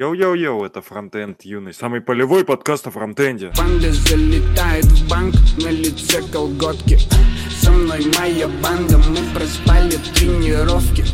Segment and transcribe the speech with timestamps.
[0.00, 3.52] Йоу-йоу-йоу, это Фронтенд Юный, самый полевой подкаст о фронтенде.
[3.56, 6.98] Панда залетает в банк, на лице колготки.
[7.62, 11.04] Со мной моя банда, мы проспали тренировки.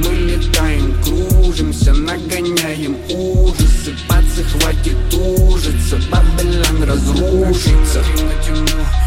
[0.00, 3.96] Мы летаем, кружимся, нагоняем ужасы.
[4.06, 8.04] Пацы, хватит ужиться, Бабелан разрушится.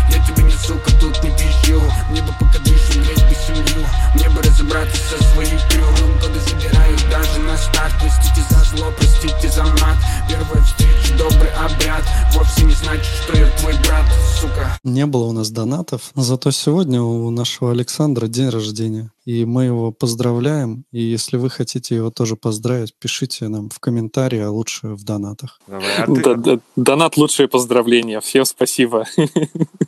[0.10, 1.80] Я тебе не сука, тут не пищу
[2.10, 3.86] Мне бы пока дышу, греть бы семью.
[4.16, 5.86] Мне бы разобраться со своей крю
[6.20, 9.98] Годы забирают даже на старт Простите за зло, простите за мат
[10.30, 14.06] Первая встреча, добрый обряд Вовсе не значит, что я твой брат,
[14.40, 19.12] сука Не было у нас донатов, зато сегодня у нашего Александра день рождения.
[19.26, 20.84] И мы его поздравляем.
[20.92, 25.60] И если вы хотите его тоже поздравить, пишите нам в комментарии, а лучше в донатах.
[25.68, 28.20] Давай, а ты, да- Донат лучшие поздравления.
[28.20, 29.06] Всем спасибо.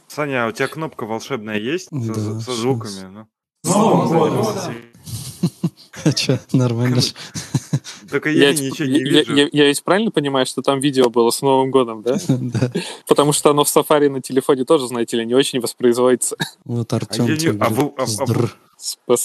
[0.07, 1.87] Саня, а у тебя кнопка волшебная есть?
[1.89, 3.27] Со, Да, со звуками, ну.
[6.05, 7.01] А чё, нормально.
[8.09, 9.35] Только я, Я, ничего я- не вижу.
[9.35, 12.17] я- я ведь правильно понимаю, что там видео было с Новым годом, да?
[12.27, 12.71] Да.
[13.07, 16.35] Потому что оно в Safari на телефоне тоже, знаете ли, не очень воспроизводится.
[16.65, 17.25] Вот А Артем
[17.59, 17.67] а
[19.07, 19.17] а-.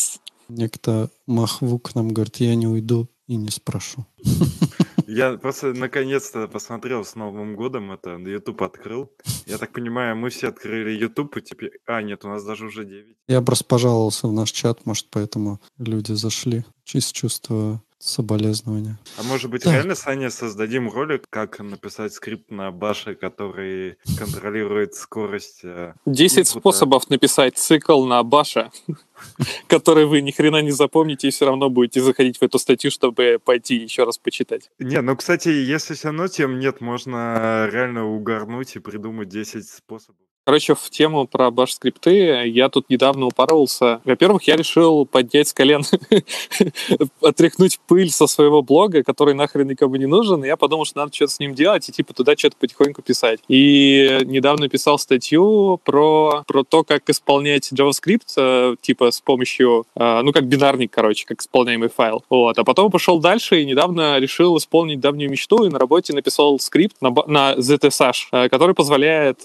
[0.48, 4.06] Некто Махвук нам говорит, я не уйду и не спрошу.
[5.10, 9.10] Я просто наконец-то посмотрел с Новым годом это, YouTube открыл.
[9.46, 11.80] Я так понимаю, мы все открыли YouTube, и теперь...
[11.86, 13.16] А, нет, у нас даже уже 9.
[13.26, 16.66] Я просто пожаловался в наш чат, может, поэтому люди зашли.
[16.92, 18.98] Из чувства соболезнования.
[19.16, 19.74] А может быть, Так.
[19.74, 25.60] реально, Саня, создадим ролик, как написать скрипт на баше, который контролирует скорость...
[25.64, 26.58] э, 10 Инпута.
[26.60, 28.70] способов написать цикл на Баша,
[29.66, 33.40] который вы ни хрена не запомните и все равно будете заходить в эту статью, чтобы
[33.44, 34.70] пойти еще раз почитать.
[34.78, 40.16] Не, ну, кстати, если все равно тем нет, можно реально угорнуть и придумать 10 способов.
[40.48, 44.00] Короче, в тему про баш скрипты я тут недавно упоролся.
[44.06, 45.82] Во-первых, я решил поднять с колен,
[47.20, 51.14] отряхнуть пыль со своего блога, который нахрен никому не нужен, и я подумал, что надо
[51.14, 53.40] что-то с ним делать и типа туда что-то потихоньку писать.
[53.48, 60.22] И недавно писал статью про, про то, как исполнять JavaScript, э, типа с помощью, э,
[60.22, 62.24] ну как бинарник, короче, как исполняемый файл.
[62.30, 62.58] Вот.
[62.58, 66.96] А потом пошел дальше и недавно решил исполнить давнюю мечту и на работе написал скрипт
[67.02, 69.42] на, на ZSH, э, который позволяет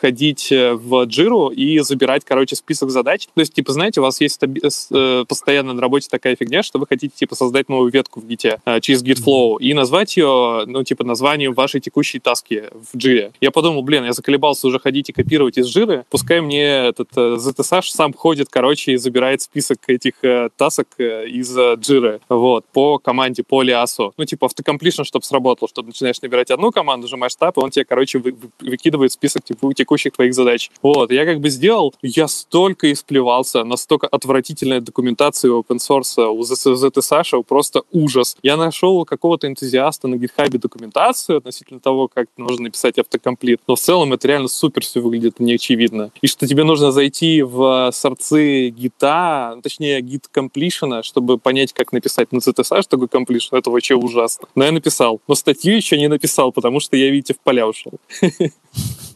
[0.00, 3.26] ходить э, в Jira и забирать, короче, список задач.
[3.34, 6.86] То есть, типа, знаете, у вас есть э, постоянно на работе такая фигня, что вы
[6.86, 10.82] хотите, типа, создать новую ветку в Git э, через Git Flow и назвать ее, ну,
[10.84, 13.32] типа, названием вашей текущей таски в Jira.
[13.40, 17.82] Я подумал, блин, я заколебался уже ходить и копировать из Jira, пускай мне этот ZSH
[17.90, 20.14] сам ходит, короче, и забирает список этих
[20.56, 24.12] тасок из Jira, вот, по команде, по лиасу.
[24.16, 27.84] Ну, типа, автокомплишн, чтобы сработал, чтобы начинаешь набирать одну команду, нажимаешь тап, и он тебе,
[27.84, 30.70] короче, вы- вы- выкидывает список типа, текущих твоих задач.
[30.82, 37.42] Вот, я как бы сделал, я столько исплевался, настолько отвратительная документация open source у ZSH,
[37.44, 38.36] просто ужас.
[38.42, 43.80] Я нашел какого-то энтузиаста на гитхабе документацию относительно того, как нужно написать автокомплит, но в
[43.80, 46.10] целом это реально супер все выглядит неочевидно.
[46.20, 52.30] И что тебе нужно зайти в сорцы гита, точнее, гит completion, чтобы понять, как написать
[52.32, 54.48] на ZSH такой completion, это вообще ужасно.
[54.54, 55.20] Но я написал.
[55.28, 57.92] Но статью еще не написал, потому что я, видите, в поля ушел.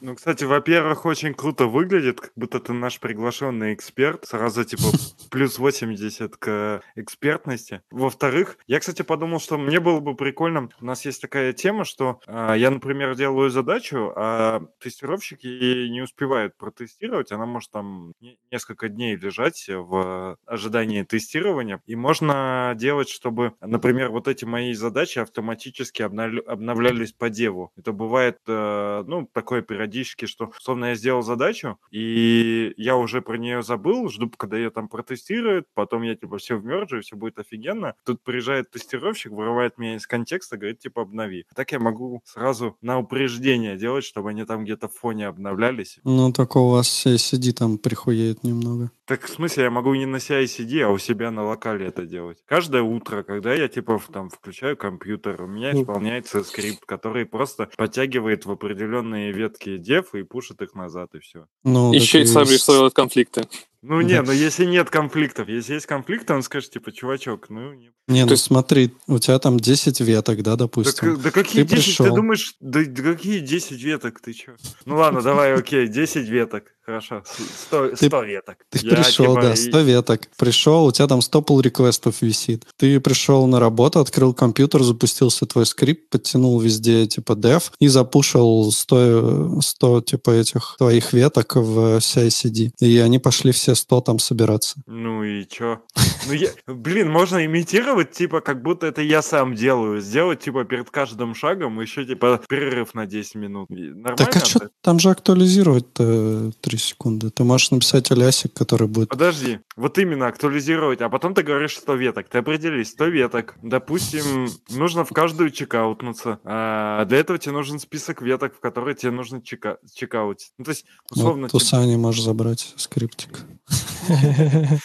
[0.05, 4.27] Ну, кстати, во-первых, очень круто выглядит, как будто ты наш приглашенный эксперт.
[4.27, 4.83] Сразу, типа,
[5.31, 7.83] плюс 80 к экспертности.
[7.93, 10.71] Во-вторых, я, кстати, подумал, что мне было бы прикольно...
[10.81, 16.03] У нас есть такая тема, что а, я, например, делаю задачу, а тестировщик ей не
[16.03, 17.31] успевает протестировать.
[17.31, 21.81] Она может там не- несколько дней лежать в ожидании тестирования.
[21.87, 27.71] И можно делать, чтобы, например, вот эти мои задачи автоматически обновля- обновлялись по деву.
[27.77, 33.37] Это бывает, э, ну, такое периодически, что, условно, я сделал задачу, и я уже про
[33.37, 37.41] нее забыл, жду, когда ее там протестируют, потом я, типа, все вмержу, и все будет
[37.41, 37.95] офигенно.
[38.07, 41.45] Тут приезжает тестировщик, вырывает меня из контекста, говорит, типа, обнови.
[41.57, 45.99] Так я могу сразу на упреждение делать, чтобы они там где-то в фоне обновлялись.
[46.05, 48.93] Ну, только у вас CICD там прихуеет немного.
[49.07, 52.39] Так, в смысле, я могу не на CI-CD, а у себя на локале это делать.
[52.47, 55.83] Каждое утро, когда я, типа, там, включаю компьютер, у меня Ну.
[55.83, 61.47] исполняется скрипт, который просто подтягивает в определенные ветки дев и пушит их назад, и все.
[61.65, 63.43] Ну, Еще и сам рисуют конфликты.
[63.83, 67.91] Ну, не, но если нет конфликтов, если есть конфликты, он скажет, типа, чувачок, ну, не...
[68.09, 71.17] Не, ну смотри, у тебя там 10 веток, да, Да, допустим.
[71.17, 71.97] к- да какие ты 10?
[71.97, 72.17] Ты пришел.
[72.17, 74.53] думаешь, да, да какие 10 веток, ты чё?
[74.85, 77.23] Ну ладно, давай, окей, 10 веток, хорошо,
[77.69, 78.57] 100, Ты- 100 веток.
[78.71, 80.21] Ты Я, пришел, типа, да, и- 100 веток.
[80.37, 82.67] Пришел, у тебя там 100 pull реквестов висит.
[82.77, 88.73] Ты пришел на работу, открыл компьютер, запустился твой скрипт, подтянул везде типа dev и запушил
[88.73, 92.73] 100, 100 типа этих твоих веток в CI-CD.
[92.81, 94.83] И они пошли все все 100 там собираться.
[94.87, 95.83] Ну и чё?
[96.27, 100.01] Ну, я, блин, можно имитировать, типа, как будто это я сам делаю.
[100.01, 103.71] Сделать, типа, перед каждым шагом еще, типа, перерыв на 10 минут.
[103.71, 104.17] Нормально?
[104.17, 107.31] Так а что там же актуализировать-то 3 секунды?
[107.31, 109.09] Ты можешь написать алясик, который будет...
[109.09, 112.29] Подожди, вот именно актуализировать, а потом ты говоришь 100 веток.
[112.29, 113.57] Ты определись, 100 веток.
[113.63, 116.39] Допустим, нужно в каждую чекаутнуться.
[116.45, 120.53] А для этого тебе нужен список веток, в которые тебе нужно чека чекаутить.
[120.59, 121.43] Ну, то есть, условно...
[121.43, 123.41] Вот, у типа- Сани можешь забрать скриптик.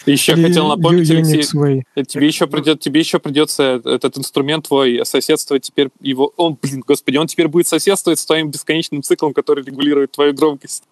[0.05, 5.63] Еще хотел напомнить, Алексей, э, тебе еще придет, тебе еще придется этот инструмент твой соседствовать
[5.63, 10.11] теперь его, он, блин, господи, он теперь будет соседствовать с твоим бесконечным циклом, который регулирует
[10.11, 10.83] твою громкость.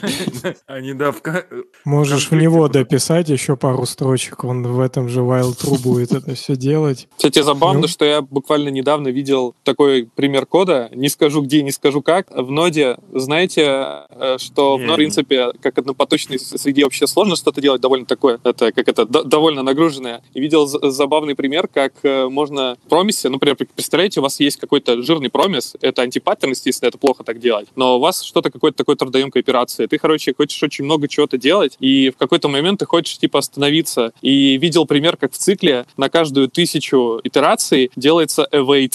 [0.66, 1.46] А не да, ка-
[1.84, 6.34] Можешь в него дописать еще пару строчек, он в этом же while true будет это
[6.34, 7.08] все делать.
[7.16, 7.88] Кстати, забавно, Ну.
[7.88, 12.30] что я буквально недавно видел такой пример кода, не скажу где, не скажу как.
[12.30, 13.64] В ноде, знаете,
[14.10, 18.72] э, что в принципе, как однопоточной с- среде вообще сложно что-то делать довольно такое, это
[18.72, 20.22] как это, довольно нагруженное.
[20.34, 25.28] И видел забавный пример, как э, можно промисе, например, представляете, у вас есть какой-то жирный
[25.28, 29.42] промис, это антипаттерн, естественно, это плохо так делать, но у вас что-то, какой-то такой трудоемкой
[29.42, 29.86] операции.
[29.86, 34.12] Ты, короче, хочешь очень много чего-то делать, и в какой-то момент ты хочешь, типа, остановиться.
[34.22, 38.94] И видел пример, как в цикле на каждую тысячу итераций делается await.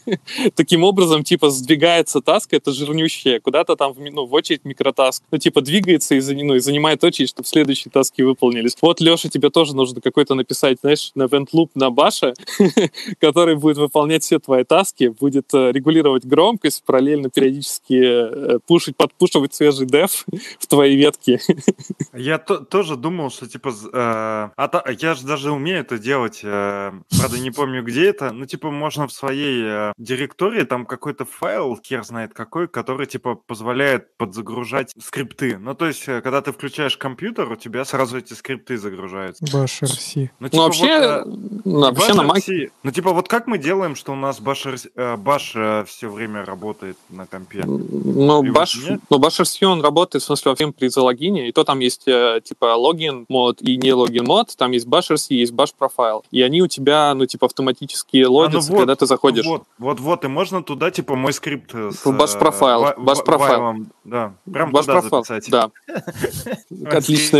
[0.56, 5.22] Таким образом, типа, сдвигается таск, это жирнющее, куда-то там ну, в очередь микротаск.
[5.30, 8.74] Ну, типа, двигается и, ну, и занимает очередь, чтобы следующие таски выполнились.
[8.80, 12.32] Вот, Леша, тебе тоже нужно какой-то написать, знаешь, на loop на баше,
[13.20, 19.52] который будет выполнять все твои таски, будет э, регулировать громкость, параллельно периодически э, пушить, подпушивать
[19.52, 20.24] свежий деф
[20.58, 21.38] в твои ветки.
[22.14, 27.38] Я то- тоже думал, что типа, э, а я же даже умею это делать, правда
[27.38, 32.32] не помню где это, ну типа можно в своей директории там какой-то файл, хер знает
[32.32, 35.58] какой, который типа позволяет подзагружать скрипты.
[35.58, 39.44] Ну то есть, когда ты включаешь компьютер, у тебя сразу эти скрипты загружаются.
[39.44, 40.30] Bash RC.
[40.38, 41.22] Ну, Ну, вообще, э,
[41.64, 42.70] ну, вообще на RC.
[42.82, 46.96] Ну, типа, вот как мы делаем, что у нас Bash, э, Bash все время работает
[47.08, 47.62] на компе?
[47.64, 51.48] Ну, И Bash, вот ну, Bash RC, он работает, в смысле, во всем при залогине,
[51.48, 55.10] и то там есть, э, типа, логин мод и не логин мод, там есть Bash
[55.12, 58.78] RC, есть Bash профайл, и они у тебя, ну, типа, автоматически А, ну лодятся, вот,
[58.78, 59.44] когда ты заходишь.
[59.46, 62.06] Вот, вот, вот, и можно туда, типа, мой скрипт с...
[62.06, 63.86] Bash э, профайл, Bash ва- профайл.
[64.04, 65.50] Да, прям Bash туда профайл, записать.
[65.50, 65.70] да.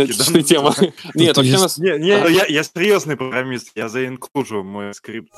[0.03, 0.75] Отличная да, отличная тема.
[1.15, 1.77] Нет, вообще нас...
[1.77, 5.31] Ну я, серьезный программист, я за инклюжу мой скрипт.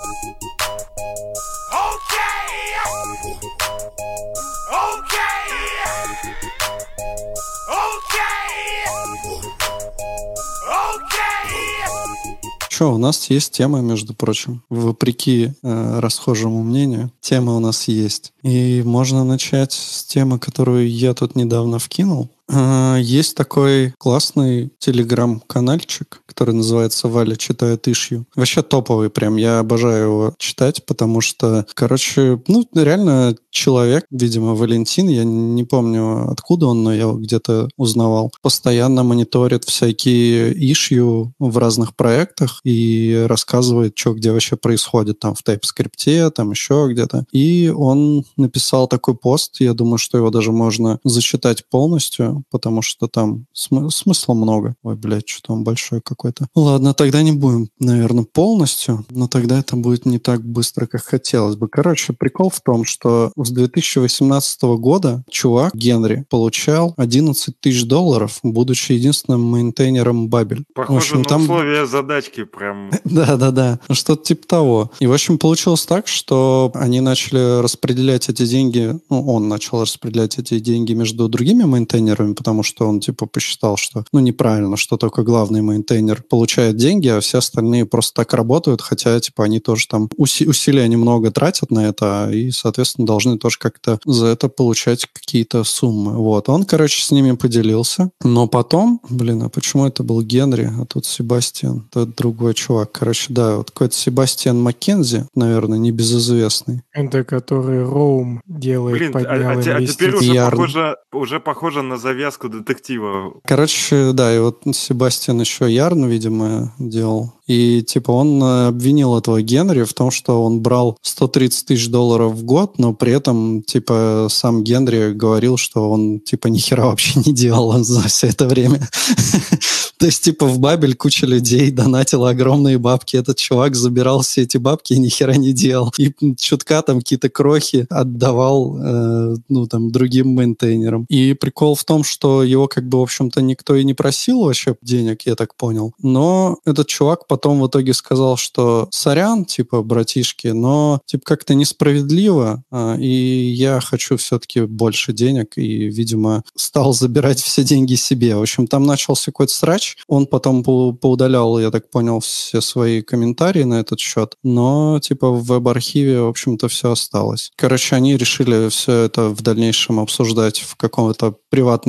[12.73, 14.63] Что, у нас есть тема, между прочим.
[14.67, 18.33] Вопреки э, расхожему мнению, тема у нас есть.
[18.41, 22.31] И можно начать с темы, которую я тут недавно вкинул.
[22.53, 28.25] Э, Есть такой классный телеграм-канальчик, который называется «Валя читает ишью».
[28.35, 35.07] Вообще топовый прям, я обожаю его читать, потому что, короче, ну, реально человек, видимо, Валентин,
[35.09, 41.95] я не помню, откуда он, но я где-то узнавал, постоянно мониторит всякие ишью в разных
[41.95, 47.25] проектах и рассказывает, что где вообще происходит, там, в TypeScript, там еще где-то.
[47.31, 53.07] И он написал такой пост, я думаю, что его даже можно зачитать полностью, потому что
[53.07, 54.75] там смы- смысла много.
[54.83, 56.47] Ой, блядь, что-то он большой какой-то.
[56.55, 61.55] Ладно, тогда не будем, наверное, полностью, но тогда это будет не так быстро, как хотелось
[61.55, 61.67] бы.
[61.67, 68.93] Короче, прикол в том, что с 2018 года чувак Генри получал 11 тысяч долларов, будучи
[68.93, 70.65] единственным мейнтейнером Бабель.
[70.73, 72.91] Похоже в общем, на там условия задачки прям.
[73.03, 74.91] да-да-да, что-то типа того.
[74.99, 80.39] И, в общем, получилось так, что они начали распределять эти деньги, ну, он начал распределять
[80.39, 85.23] эти деньги между другими мейнтейнерами, потому что он, типа, посчитал, что, ну, неправильно, что только
[85.23, 90.09] главный мейнтейнер получает деньги, а все остальные просто так работают, хотя, типа, они тоже там
[90.17, 95.63] уси- усилия немного тратят на это, и, соответственно, должны тоже как-то за это получать какие-то
[95.63, 96.13] суммы.
[96.13, 96.49] Вот.
[96.49, 101.05] Он, короче, с ними поделился, но потом, блин, а почему это был Генри, а тут
[101.05, 101.87] Себастьян?
[101.89, 102.91] Это другой чувак.
[102.91, 106.81] Короче, да, вот какой-то Себастьян Маккензи, наверное, небезызвестный.
[106.93, 111.81] Это который Rome делает, Блин, а, поднял а те- а теперь уже похоже, уже похоже
[111.81, 113.33] на завязку детектива.
[113.43, 117.33] Короче, да, и вот Себастьян еще Ярн, видимо, делал.
[117.45, 122.33] И, типа, он э, обвинил этого Генри в том, что он брал 130 тысяч долларов
[122.33, 127.19] в год, но при этом, типа, сам Генри говорил, что он, типа, ни хера вообще
[127.25, 128.87] не делал за все это время.
[129.97, 133.17] То есть, типа, в Бабель куча людей донатила огромные бабки.
[133.17, 135.93] Этот чувак забирал все эти бабки и ни хера не делал.
[135.97, 141.05] И чутка там какие-то крохи отдавал, э, ну, там, другим мейнтейнерам.
[141.09, 144.75] И прикол в том, что его как бы, в общем-то, никто и не просил вообще
[144.81, 145.93] денег, я так понял.
[145.99, 152.63] Но этот чувак потом в итоге сказал, что сорян, типа, братишки, но, типа, как-то несправедливо,
[152.71, 158.35] а, и я хочу все-таки больше денег, и, видимо, стал забирать все деньги себе.
[158.35, 163.63] В общем, там начался какой-то срач, он потом поудалял, я так понял, все свои комментарии
[163.63, 167.51] на этот счет, но, типа, в веб-архиве, в общем-то, все осталось.
[167.55, 171.35] Короче, они решили все это в дальнейшем обсуждать в каком-то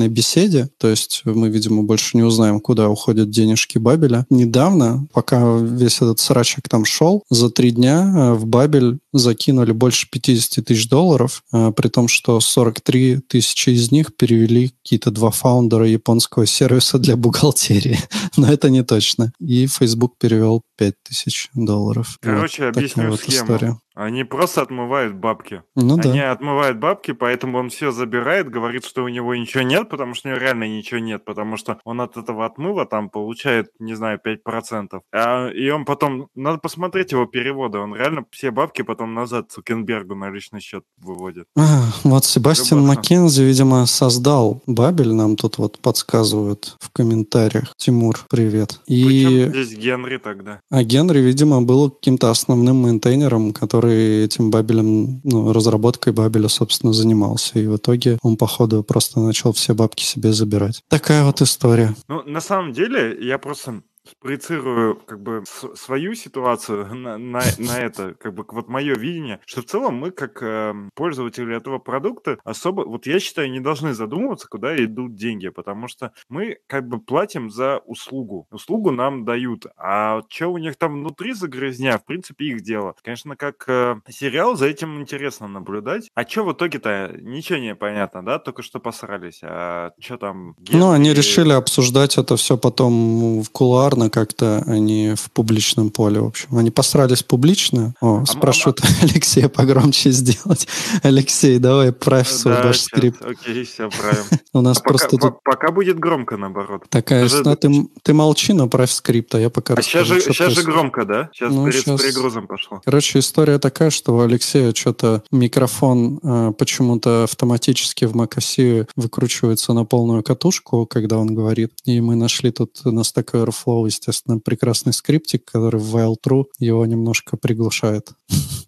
[0.05, 4.27] приватной беседе, то есть мы, видимо, больше не узнаем, куда уходят денежки Бабеля.
[4.31, 10.09] Недавно, пока весь этот срачик там шел, за три дня э, в Бабель закинули больше
[10.11, 15.87] 50 тысяч долларов, э, при том, что 43 тысячи из них перевели какие-то два фаундера
[15.87, 17.99] японского сервиса для бухгалтерии.
[18.37, 19.33] Но это не точно.
[19.41, 22.19] И Facebook перевел 5 тысяч долларов.
[22.21, 23.45] Короче, вот объясню вот схему.
[23.45, 23.79] История.
[23.95, 25.63] Они просто отмывают бабки.
[25.77, 26.33] Ну Они да.
[26.33, 30.33] отмывают бабки, поэтому он все забирает, говорит, что у него ничего нет, потому что у
[30.33, 35.01] него реально ничего нет, потому что он от этого отмыва там получает, не знаю, 5%.
[35.13, 40.17] А, и он потом, надо посмотреть его переводы, он реально все бабки потом назад Цукенбергу
[40.17, 41.47] на личный счет выводит.
[41.57, 42.97] А, вот Себастьян Любовно.
[42.97, 47.73] Маккензи, видимо, создал Бабель, нам тут вот подсказывают в комментариях.
[47.77, 48.81] Тимур, привет.
[48.87, 49.05] И...
[49.05, 50.61] Причем здесь Генри тогда?
[50.71, 57.59] А Генри, видимо, был каким-то основным мейнтейнером, который этим Бабелем, ну, разработкой Бабеля, собственно, занимался.
[57.59, 60.83] И в итоге он, походу, просто начал все бабки себе забирать.
[60.89, 61.95] Такая вот история.
[62.09, 65.45] Ну, на самом деле, я просто спроецирую как бы
[65.75, 70.11] свою ситуацию на, на, на это, как бы вот мое видение, что в целом мы
[70.11, 75.49] как э, пользователи этого продукта особо, вот я считаю, не должны задумываться, куда идут деньги,
[75.49, 78.47] потому что мы как бы платим за услугу.
[78.51, 82.95] Услугу нам дают, а что у них там внутри загрязня, в принципе, их дело.
[83.03, 86.11] Конечно, как э, сериал за этим интересно наблюдать.
[86.15, 87.15] А что в итоге-то?
[87.21, 88.39] Ничего не понятно, да?
[88.39, 89.41] Только что посрались.
[89.43, 90.57] А что там?
[90.71, 95.91] Ну, они решили обсуждать это все потом в кулуар популярно как-то, они а в публичном
[95.91, 96.57] поле, в общем.
[96.57, 97.95] Они посрались публично.
[98.01, 98.87] О, а спрашивают а...
[99.03, 100.67] Алексея погромче сделать.
[101.03, 103.23] Алексей, давай правь свой да, скрипт.
[103.23, 104.25] Окей, все, правим.
[104.53, 105.43] У нас просто тут...
[105.43, 106.85] Пока будет громко, наоборот.
[106.89, 110.53] Такая, ну, ты, ты молчи, но правь скрипт, а я пока А сейчас же, сейчас
[110.53, 111.31] же громко, да?
[111.33, 112.03] Сейчас ну, перед сейчас...
[112.03, 112.81] перегрузом пошло.
[112.85, 119.85] Короче, история такая, что у Алексея что-то микрофон э, почему-то автоматически в macOS выкручивается на
[119.85, 121.73] полную катушку, когда он говорит.
[121.85, 126.85] И мы нашли тут на Stack Overflow естественно, прекрасный скриптик, который в while true его
[126.87, 128.13] немножко приглушает.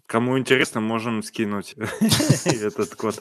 [0.05, 1.75] Кому интересно, можем скинуть
[2.45, 3.19] этот код.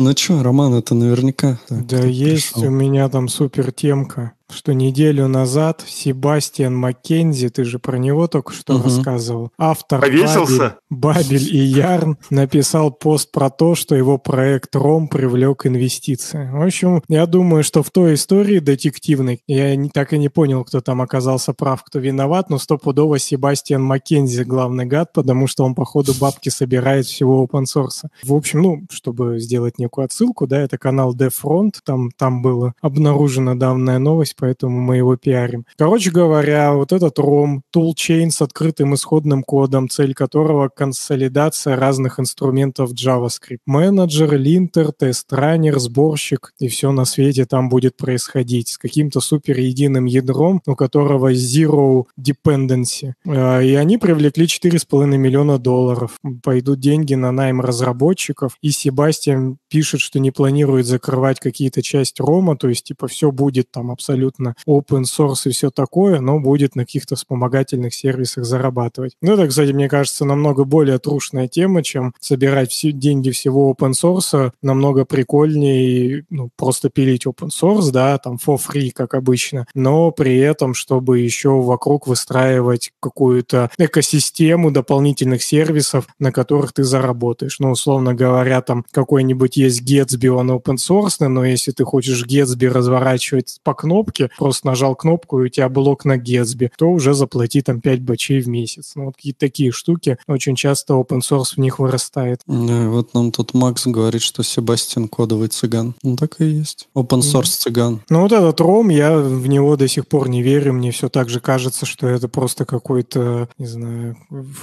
[0.00, 1.60] Ну что, Роман, это наверняка.
[1.70, 2.68] Да, есть пришел.
[2.68, 8.52] у меня там супер темка что неделю назад Себастьян Маккензи, ты же про него только
[8.52, 8.84] что угу.
[8.84, 10.76] рассказывал, автор Повесился?
[10.90, 16.50] Бабель, Бабель и Ярн написал пост про то, что его проект Ром привлек инвестиции.
[16.52, 20.64] В общем, я думаю, что в той истории детективной, я не, так и не понял,
[20.64, 25.74] кто там оказался прав, кто виноват, но стопудово Себастьян Маккензи главный гад, потому что он,
[25.74, 28.08] походу, бабки собирает всего open source.
[28.22, 33.54] В общем, ну, чтобы сделать некую отсылку, да, это канал DevFront, там, там была обнаружена
[33.54, 35.64] давная новость поэтому мы его пиарим.
[35.78, 42.92] Короче говоря, вот этот ROM, toolchain с открытым исходным кодом, цель которого консолидация разных инструментов
[42.92, 43.60] JavaScript.
[43.64, 50.04] Менеджер, линтер, тест-раннер, сборщик и все на свете там будет происходить с каким-то супер единым
[50.04, 53.14] ядром, у которого zero dependency.
[53.26, 56.18] А, и они привлекли 4,5 миллиона долларов.
[56.42, 58.58] Пойдут деньги на найм разработчиков.
[58.60, 63.70] И Себастьян пишет, что не планирует закрывать какие-то части рома, то есть типа все будет
[63.70, 69.14] там абсолютно абсолютно open source и все такое, но будет на каких-то вспомогательных сервисах зарабатывать.
[69.20, 73.92] Ну, это, кстати, мне кажется, намного более трушная тема, чем собирать все деньги всего open
[73.92, 80.10] source, намного прикольнее ну, просто пилить open source, да, там for free, как обычно, но
[80.10, 87.58] при этом, чтобы еще вокруг выстраивать какую-то экосистему дополнительных сервисов, на которых ты заработаешь.
[87.58, 92.68] Ну, условно говоря, там какой-нибудь есть Gatsby, он open source, но если ты хочешь Gatsby
[92.68, 97.14] разворачивать по кнопке, кнопки, просто нажал кнопку, и у тебя блок на Gatsby, то уже
[97.14, 98.92] заплати там 5 бачей в месяц.
[98.94, 100.18] Ну, вот какие-то такие штуки.
[100.26, 102.40] Очень часто open source в них вырастает.
[102.46, 105.94] Да, вот нам тут Макс говорит, что Себастьян кодовый цыган.
[106.02, 106.88] Ну, так и есть.
[106.94, 108.00] Open source цыган.
[108.08, 110.72] Ну, вот этот ROM, я в него до сих пор не верю.
[110.72, 114.16] Мне все так же кажется, что это просто какой-то, не знаю,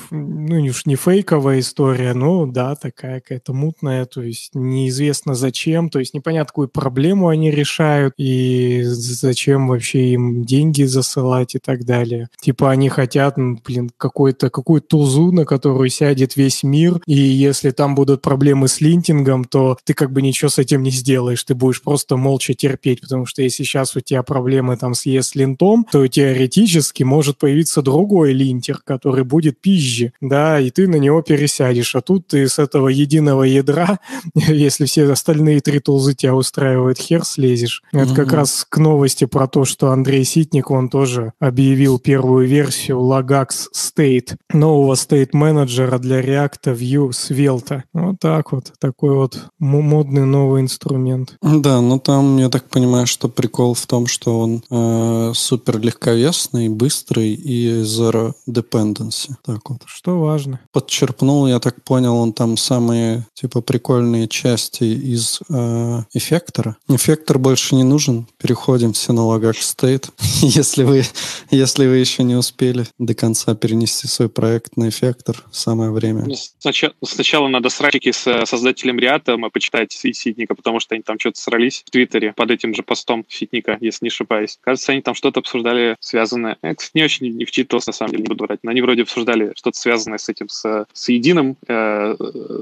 [0.10, 6.00] ну, уж не фейковая история, но да, такая какая-то мутная, то есть неизвестно зачем, то
[6.00, 11.83] есть непонятно, какую проблему они решают и зачем зачем вообще им деньги засылать и так
[11.83, 12.29] далее.
[12.41, 17.95] Типа они хотят, блин, какой-то какую-то тузу, на которую сядет весь мир, и если там
[17.95, 21.81] будут проблемы с линтингом, то ты как бы ничего с этим не сделаешь, ты будешь
[21.81, 27.01] просто молча терпеть, потому что если сейчас у тебя проблемы там с ES-линтом, то теоретически
[27.03, 32.27] может появиться другой линтер, который будет пизже, да, и ты на него пересядешь, а тут
[32.27, 34.00] ты с этого единого ядра,
[34.36, 37.81] если все остальные три тулзы тебя устраивают, хер слезешь.
[37.91, 42.98] Это как раз к новости про то, что Андрей Ситник, он тоже объявил первую версию
[43.00, 47.84] Lagax State, нового state менеджера для React, Vue, Svelte.
[47.94, 51.36] Вот так вот, такой вот модный новый инструмент.
[51.42, 56.70] Да, ну там, я так понимаю, что прикол в том, что он э, супер легковесный,
[56.70, 59.32] быстрый и zero dependency.
[59.46, 59.82] Так вот.
[59.86, 60.60] Что важно.
[60.72, 66.78] Подчерпнул, я так понял, он там самые типа прикольные части из э, эффектора.
[66.88, 68.28] Эффектор больше не нужен.
[68.38, 70.10] Переходим все на Lagax State.
[70.42, 71.04] если вы,
[71.50, 76.25] если вы еще не успели до конца перенести свой проект на эффектор, самое время.
[76.25, 81.20] Ну, сначала, сначала надо срачики с создателем Риата почитать и Ситника, потому что они там
[81.20, 84.58] что-то срались в Твиттере под этим же постом Ситника, если не ошибаюсь.
[84.62, 86.58] Кажется, они там что-то обсуждали связанное.
[86.62, 89.04] Я, кстати, не очень не вчитывался, на самом деле, не буду врать, но они вроде
[89.04, 92.16] обсуждали что-то связанное с этим, с, с единым э,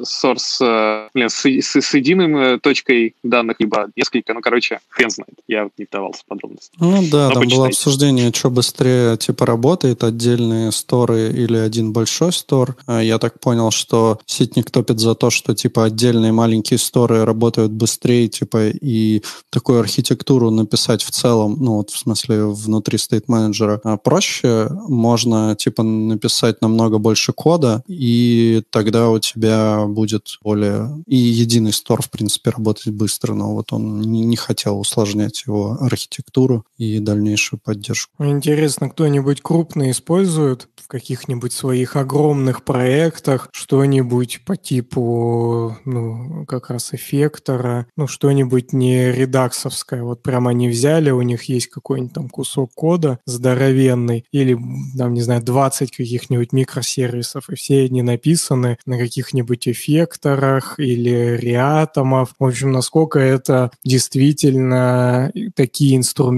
[0.03, 5.09] source, э, блин, с, с, с единым э, точкой данных, либо несколько, ну, короче, хрен
[5.09, 5.33] знает.
[5.47, 6.71] Я не вдавался в подробности.
[6.79, 7.55] Ну да, но там почитайте.
[7.55, 12.75] было обсуждение, что быстрее, типа, работает, отдельные сторы или один большой стор.
[12.85, 17.71] А я так понял, что Ситник топит за то, что, типа, отдельные маленькие сторы работают
[17.71, 23.97] быстрее, типа, и такую архитектуру написать в целом, ну, вот в смысле внутри Manager а
[23.97, 24.69] проще.
[24.87, 31.03] Можно, типа, написать намного больше кода, и тогда у тебя будет более...
[31.07, 35.77] И единый стор, в принципе, работать быстро, но вот он не, не хотел усложнять его
[35.79, 36.38] архитектуру
[36.77, 38.23] и дальнейшую поддержку.
[38.23, 46.93] Интересно, кто-нибудь крупный использует в каких-нибудь своих огромных проектах что-нибудь по типу, ну, как раз
[46.93, 50.03] эффектора, ну, что-нибудь не редаксовское.
[50.03, 54.57] Вот прямо они взяли, у них есть какой-нибудь там кусок кода здоровенный, или,
[54.97, 62.33] там, не знаю, 20 каких-нибудь микросервисов, и все они написаны на каких-нибудь эффекторах или реатомов.
[62.39, 66.28] В общем, насколько это действительно такие инструменты,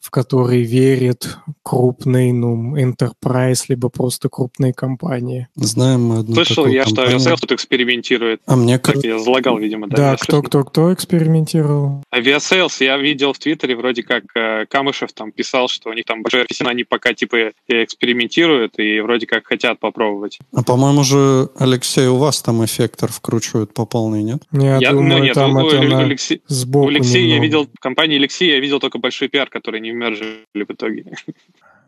[0.00, 5.48] в которые верит крупный, ну, enterprise, либо просто крупные компании.
[5.54, 7.18] Знаем мы одну Слышал я, компанию.
[7.18, 8.40] что Aviasales тут экспериментирует.
[8.46, 8.96] А мне как...
[9.04, 9.96] Я залагал, видимо, да.
[9.96, 12.02] Да, кто-кто-кто экспериментировал?
[12.14, 16.22] Aviasales, я видел в Твиттере, вроде как э, Камышев там писал, что у них там
[16.24, 20.38] офисин, они пока типа экспериментируют и вроде как хотят попробовать.
[20.52, 24.42] А по-моему же, Алексей, у вас там эффектор вкручивают по полной, нет?
[24.52, 26.00] Я, я думаю, ну, нет, там у, это у, на...
[26.00, 29.80] Алексей, сбоку у Алексея я видел, в компании Алексея я видел только большой пиар, который
[29.80, 31.04] не вмержили в итоге.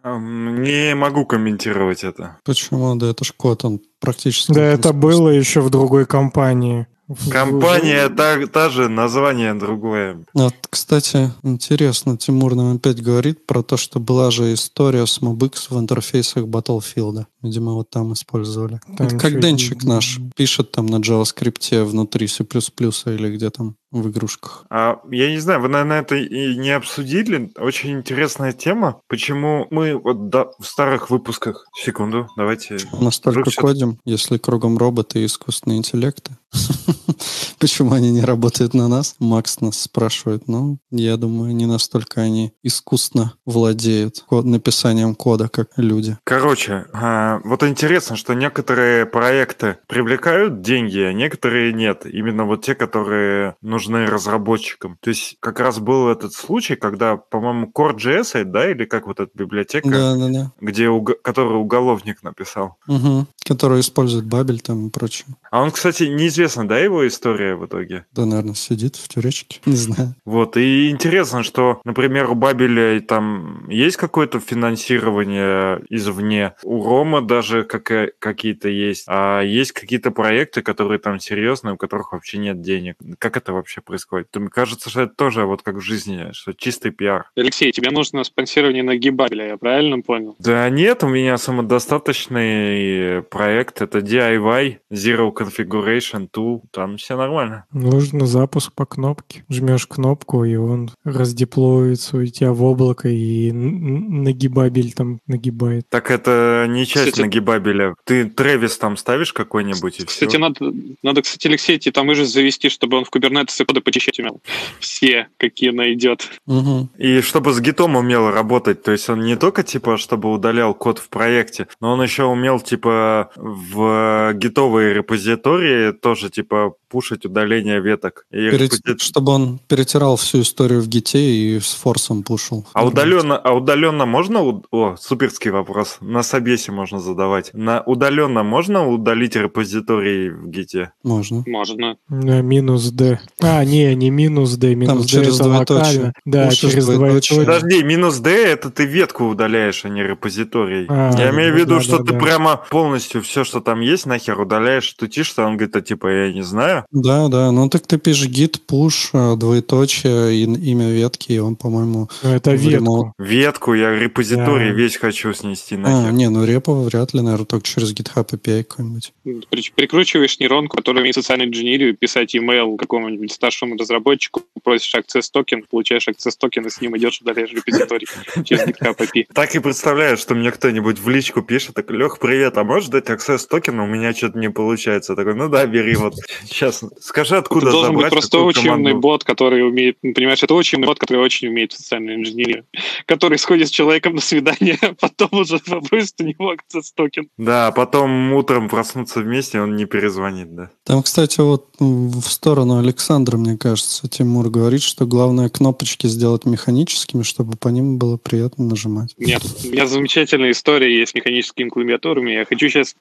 [0.05, 2.37] Не могу комментировать это.
[2.45, 2.95] Почему?
[2.97, 4.53] Да это ж код, он практически...
[4.53, 6.87] Да это было еще в другой компании.
[7.31, 10.17] Компания та, та же, название другое.
[10.35, 15.67] Вот, кстати, интересно, Тимур нам опять говорит про то, что была же история с MobX
[15.71, 17.27] в интерфейсах Battlefield.
[17.43, 18.81] Видимо, вот там использовали.
[18.97, 24.09] Там Это как Денчик наш пишет там на JavaScript внутри C++ или где там в
[24.09, 24.65] игрушках.
[24.71, 27.53] А, я не знаю, вы, наверное, это и не обсудили.
[27.59, 29.01] Очень интересная тема.
[29.09, 31.67] Почему мы вот да, в старых выпусках...
[31.77, 32.79] Секунду, давайте...
[33.01, 36.37] Настолько кодим, если кругом роботы и искусственные интеллекты.
[37.59, 39.17] Почему они не работают на нас?
[39.19, 40.49] Макс нас спрашивает.
[40.49, 46.19] Ну, я думаю, не настолько они искусно владеют код, написанием кода, как люди.
[46.25, 52.05] Короче, а, вот интересно, что некоторые проекты привлекают деньги, а некоторые нет.
[52.07, 54.99] Именно вот те, которые нужны разработчикам.
[55.01, 59.31] То есть как раз был этот случай, когда, по-моему, Core.js, да, или как вот эта
[59.35, 60.53] библиотека, да, да, да.
[60.61, 61.13] где уг...
[61.23, 62.77] который уголовник написал.
[62.87, 63.27] Угу.
[63.45, 65.27] Который использует Бабель там и прочее.
[65.51, 68.07] А он, кстати, неизвестно, да, его история в итоге?
[68.13, 69.61] Да, наверное, сидит в тюречке.
[69.67, 70.15] Не знаю.
[70.25, 76.55] Вот, и интересно, что, например, у Бабеля там есть какое-то финансирование извне.
[76.63, 79.05] У Рома даже какие-то есть.
[79.09, 82.97] А есть какие-то проекты, которые там серьезные, у которых вообще нет денег.
[83.19, 84.29] Как это вообще происходит?
[84.35, 87.31] Мне кажется, что это тоже вот как в жизни, что чистый пиар.
[87.37, 90.37] Алексей, тебе нужно спонсирование на Гибабеля, я правильно понял?
[90.39, 97.65] Да нет, у меня самодостаточный проект, это DIY, Zero Configuration Tool, там все нормально.
[97.73, 99.45] Нужно запуск по кнопке.
[99.51, 105.87] Жмешь кнопку, и он раздеплоится у тебя в облако, и нагибабель там нагибает.
[105.89, 107.97] Так это не часть кстати, нагибабеля.
[108.05, 110.39] Ты Тревис там ставишь какой-нибудь и Кстати, все?
[110.39, 114.41] надо, надо, кстати, Алексей, тебе там выжить завести, чтобы он в Kubernetes коды почищать умел.
[114.79, 116.31] Все, какие найдет.
[116.47, 116.91] Угу.
[116.99, 121.01] И чтобы с гитом умел работать, то есть он не только типа, чтобы удалял код
[121.01, 128.25] в проекте, но он еще умел типа в гитовые репозитории тоже типа пушить удаление веток.
[128.31, 132.65] И Перед- репози- Чтобы он перетирал всю историю в гите и с форсом пушил.
[132.73, 134.43] А удаленно, а удаленно можно...
[134.43, 135.97] у- О, суперский вопрос.
[136.01, 137.51] На собесе можно задавать.
[137.53, 140.93] На удаленно можно удалить репозиторий в гите?
[141.03, 141.43] Можно.
[141.49, 141.97] Можно.
[142.09, 143.19] На минус D.
[143.43, 145.79] А, не, не минус D, минус D через это двоеточие.
[145.83, 146.13] локально.
[146.25, 147.39] Да, Пушишь через двоеточие.
[147.41, 150.87] Подожди, минус D это ты ветку удаляешь, а не репозиторий.
[150.89, 152.19] А, Я имею в виду, да, что да, ты да.
[152.21, 156.43] прямо полностью все, что там есть, нахер удаляешь, тутишься, он говорит, а типа, я не
[156.43, 156.84] знаю.
[156.91, 157.51] Да, да.
[157.53, 162.09] Ну так ты пишешь git, push, э, двоеточие, и имя ветки, и он, по-моему...
[162.23, 163.13] Ну, это ветку.
[163.19, 164.75] Ветку, я репозиторий Да.
[164.75, 166.13] весь хочу снести А, нахер.
[166.13, 169.13] не, ну репо вряд ли, наверное, только через GitHub API какой-нибудь.
[169.51, 175.65] При- Прикручиваешь нейронку, которая умеет социальную инженерию, писать email какому-нибудь старшему разработчику, просишь access токен,
[175.69, 178.07] получаешь access токен, и с ним идешь, удаляешь репозиторий
[178.45, 179.27] через GitHub API.
[179.33, 183.11] Так и представляю, что мне кто-нибудь в личку пишет, так, Лех, привет, а можешь дать
[183.11, 183.85] access токена?
[183.85, 185.15] У меня что-то не получается.
[185.17, 186.15] Такой, ну да, бери вот.
[186.45, 190.15] Сейчас, скажи, откуда это должен быть забрать, просто какую очень умный бот, который умеет, ну,
[190.15, 192.65] понимаешь, это очень умный бот, который очень умеет в социальную инженерию,
[193.07, 197.29] который сходит с человеком на свидание, а потом уже попросит у него access токен.
[197.39, 200.71] Да, а потом утром проснуться вместе, он не перезвонит, да.
[200.85, 206.45] Там, кстати, вот м, в сторону Александра, мне кажется, Тимур говорит, что главное кнопочки сделать
[206.45, 209.15] механическими, чтобы по ним было приятно нажимать.
[209.19, 212.33] Нет, у меня замечательная история есть с механическими клавиатурами.
[212.33, 212.95] Я хочу сейчас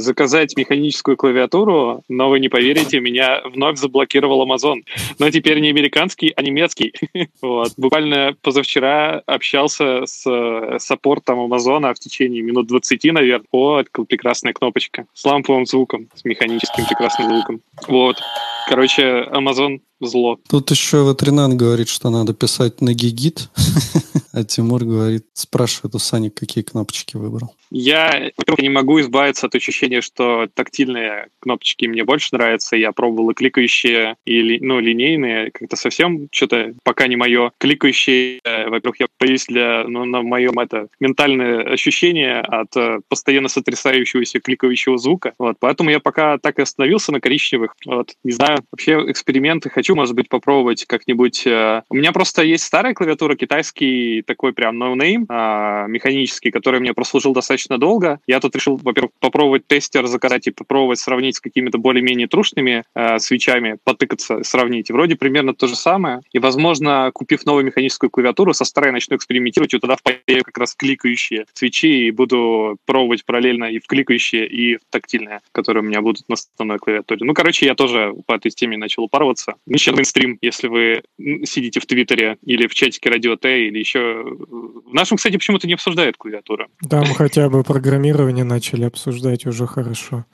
[0.00, 4.82] заказать механическую клавиатуру, но вы не поверите, меня вновь заблокировал Amazon.
[5.18, 6.92] Но теперь не американский, а немецкий.
[7.42, 7.72] Вот.
[7.76, 15.06] Буквально позавчера общался с э, саппортом Амазона в течение минут 20, наверное, по прекрасная кнопочка
[15.12, 17.60] с ламповым звуком, с механическим прекрасным звуком.
[17.88, 18.16] Вот.
[18.66, 20.38] Короче, Amazon зло.
[20.48, 23.48] Тут еще Ветринан говорит, что надо писать на гигит,
[24.32, 27.54] а Тимур говорит, спрашивает у Сани, какие кнопочки выбрал.
[27.70, 32.76] Я, не могу избавиться от ощущения, что тактильные кнопочки мне больше нравятся.
[32.76, 35.50] Я пробовал и кликающие, и ну, линейные.
[35.50, 37.52] Как-то совсем что-то пока не мое.
[37.58, 43.48] Кликающие, э, во-первых, я боюсь для, ну, на моем это ментальное ощущение от э, постоянно
[43.48, 45.34] сотрясающегося кликающего звука.
[45.38, 47.74] Вот, поэтому я пока так и остановился на коричневых.
[47.84, 51.46] Вот, не знаю, вообще эксперименты хочу, может быть, попробовать как-нибудь.
[51.46, 51.82] э.
[51.88, 57.32] У меня просто есть старая клавиатура, китайский такой прям no-name, а, механический, который мне прослужил
[57.32, 58.20] достаточно долго.
[58.26, 63.18] Я тут решил, во-первых, попробовать тестер заказать и попробовать сравнить с какими-то более-менее трушными э,
[63.18, 64.90] свечами, потыкаться, сравнить.
[64.90, 66.20] Вроде примерно то же самое.
[66.32, 70.74] И, возможно, купив новую механическую клавиатуру, со старой начну экспериментировать, и туда впаяю как раз
[70.74, 76.00] кликающие свечи, и буду пробовать параллельно и в кликающие, и в тактильные, которые у меня
[76.00, 77.24] будут на основной клавиатуре.
[77.24, 79.54] Ну, короче, я тоже по теме начал упарываться.
[79.66, 81.02] Еще мейнстрим, если вы
[81.44, 84.24] сидите в Твиттере или в чатике Радио Т, или еще...
[84.86, 86.66] В нашем, кстати, почему-то не обсуждают клавиатуру.
[86.88, 90.24] Там хотя бы программирование начали обсуждать уже хорошо.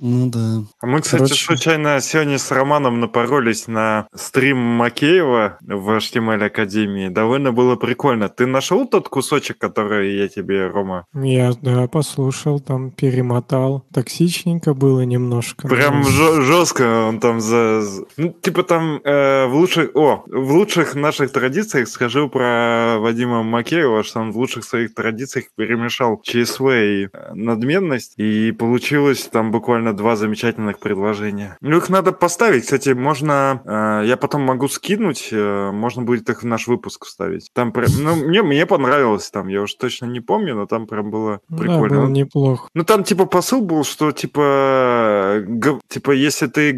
[0.00, 0.62] Ну да.
[0.80, 1.44] А мы, кстати, Короче.
[1.44, 7.08] случайно сегодня с Романом напоролись на стрим Макеева в HTML Академии.
[7.08, 8.28] Довольно было прикольно.
[8.28, 11.06] Ты нашел тот кусочек, который я тебе, Рома?
[11.14, 13.86] Я, да, послушал, там перемотал.
[13.92, 15.66] Токсичненько было немножко.
[15.66, 17.82] Прям жестко он там за...
[18.16, 19.90] Ну, типа там э, в лучших...
[19.94, 25.46] О, в лучших наших традициях скажу про Вадима Макеева, что он в лучших своих традициях
[25.56, 31.56] перемешал ЧСВ и э, надменность, и получилось там буквально два замечательных предложения.
[31.60, 32.64] Ну, их надо поставить.
[32.64, 33.62] Кстати, можно...
[34.02, 37.50] э, я потом могу скинуть, э, можно будет их в наш выпуск вставить.
[37.52, 37.88] Там прям...
[38.00, 41.56] Ну, мне, мне понравилось там, я уж точно не помню, но там прям было Да,
[41.58, 41.96] прикольно.
[41.96, 42.68] было Ну, неплохо.
[42.74, 46.72] ну там типа посыл был, что типа, гов- типа если ты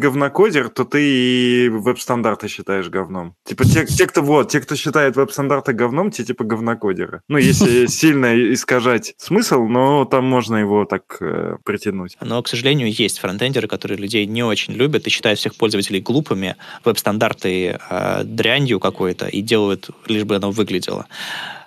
[0.59, 3.35] говнокодер, то ты и веб-стандарты считаешь говном.
[3.45, 7.21] Типа те, те, кто вот, те, кто считает веб-стандарты говном, те типа говнокодеры.
[7.27, 12.17] Ну если сильно искажать смысл, но там можно его так э, притянуть.
[12.21, 16.55] Но, к сожалению, есть фронтендеры, которые людей не очень любят и считают всех пользователей глупыми,
[16.85, 21.07] веб-стандарты э, дрянью какой-то и делают, лишь бы оно выглядело.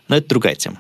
[0.09, 0.79] Но это другая тема.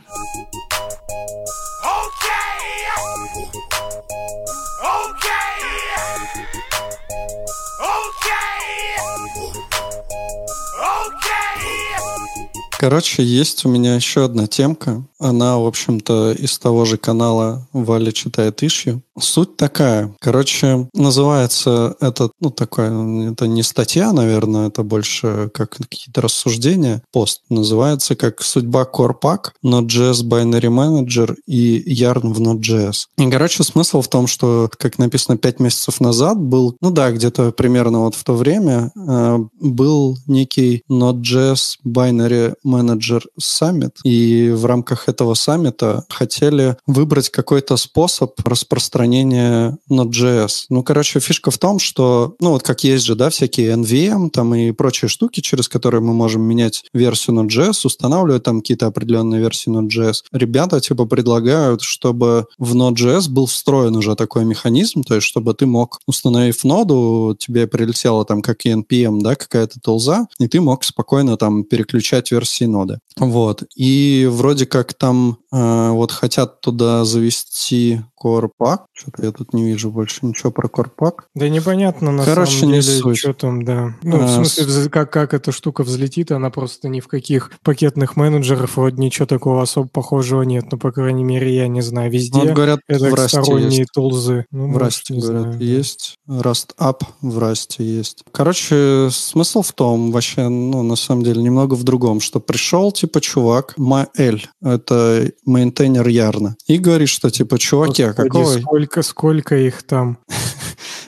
[12.83, 15.07] Короче, есть у меня еще одна темка.
[15.21, 19.03] Она, в общем-то, из того же канала Валя читает ишью.
[19.21, 20.15] Суть такая.
[20.21, 22.87] Короче, называется этот, ну, такой,
[23.31, 27.03] это не статья, наверное, это больше как какие-то рассуждения.
[27.13, 33.09] Пост называется как «Судьба Core Pack, Node.js Binary Manager и Yarn в Node.js».
[33.19, 37.53] И, короче, смысл в том, что, как написано, пять месяцев назад был, ну да, где-то
[37.53, 45.11] примерно вот в то время э, был некий Node.js Binary Manager Summit, и в рамках
[45.11, 50.67] этого саммита хотели выбрать какой-то способ распространения Node.js.
[50.69, 54.55] Ну, короче, фишка в том, что, ну, вот как есть же, да, всякие NVM там
[54.55, 59.71] и прочие штуки, через которые мы можем менять версию Node.js, устанавливать там какие-то определенные версии
[59.71, 60.25] Node.js.
[60.33, 65.67] Ребята, типа, предлагают, чтобы в Node.js был встроен уже такой механизм, то есть чтобы ты
[65.67, 70.85] мог, установив ноду, тебе прилетела там как и NPM, да, какая-то тулза, и ты мог
[70.85, 72.99] спокойно там переключать версии ноды.
[73.17, 73.65] Вот.
[73.75, 78.85] И вроде как там э, вот хотят туда завести Корпак.
[78.95, 81.25] Что-то я тут не вижу больше ничего про Корпак.
[81.35, 83.19] Да непонятно на Короче, самом не деле, суть.
[83.19, 83.97] что там, да.
[84.03, 87.51] Ну, в А, смысле, вз- как, как эта штука взлетит, она просто ни в каких
[87.63, 90.67] пакетных менеджерах вроде ничего такого особо похожего нет.
[90.71, 92.09] Ну, по крайней мере, я не знаю.
[92.11, 93.93] Ну, Везде вот говорят, это в сторонние есть.
[93.95, 94.45] тулзы.
[94.51, 96.17] Ну, В Расте, говорят, знаю, есть.
[96.29, 98.25] Rustup в Rust е есть.
[98.31, 103.21] Короче, смысл в том, вообще, ну, на самом деле, немного в другом, что пришел, типа,
[103.23, 108.53] чувак, Маэль, это мейнтейнер Yarn а, и говорит, что, типа, чуваки, а какого...
[108.83, 110.19] сколько, сколько их там?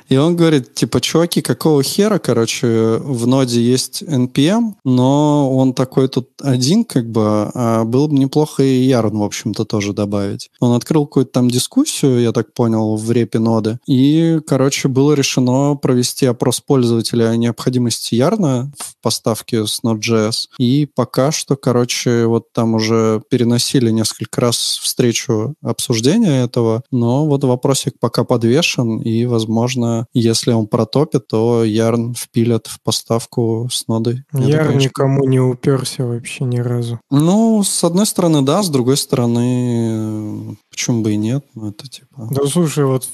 [0.08, 6.08] И он говорит, типа, чуваки, какого хера, короче, в ноде есть NPM, но он такой
[6.08, 10.50] тут один, как бы, а было бы неплохо и Yarn, в общем-то, тоже добавить.
[10.60, 15.74] Он открыл какую-то там дискуссию, я так понял, в репе ноды, и, короче, было решено
[15.74, 22.26] провести опрос пользователя о необходимости Yarn а в поставке с Node.js, и пока что, короче,
[22.26, 29.24] вот там уже переносили несколько раз встречу обсуждения этого, но вот вопросик пока подвешен, и,
[29.24, 34.22] возможно, если он протопит, то Ярн впилят в поставку с нодой.
[34.34, 37.00] Я Я так очень- никому не уперся вообще ни разу.
[37.10, 41.44] Ну, с одной стороны, да, с другой стороны, почему бы и нет?
[41.54, 42.28] Ну, это типа...
[42.30, 43.08] Да слушай, вот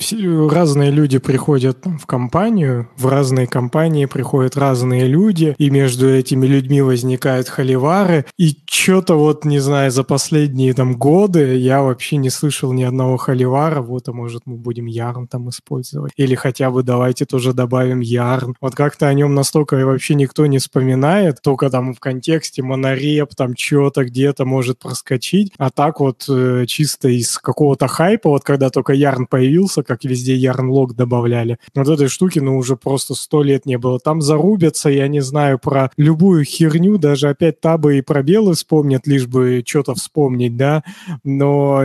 [0.51, 6.81] разные люди приходят в компанию, в разные компании приходят разные люди, и между этими людьми
[6.81, 12.73] возникают холивары, и что-то вот, не знаю, за последние там годы я вообще не слышал
[12.73, 17.27] ни одного холивара, вот, а может мы будем ярн там использовать, или хотя бы давайте
[17.27, 18.57] тоже добавим ярн.
[18.61, 23.55] Вот как-то о нем настолько вообще никто не вспоминает, только там в контексте монореп, там
[23.55, 28.93] что-то где-то может проскочить, а так вот э, чисто из какого-то хайпа, вот когда только
[28.93, 33.77] Ярн появился, как везде Ярн-лог добавляли, вот этой штуки, ну, уже просто сто лет не
[33.77, 33.99] было.
[33.99, 39.27] Там зарубятся, я не знаю, про любую херню, даже опять табы и пробелы вспомнят, лишь
[39.27, 40.83] бы что-то вспомнить, да,
[41.25, 41.85] но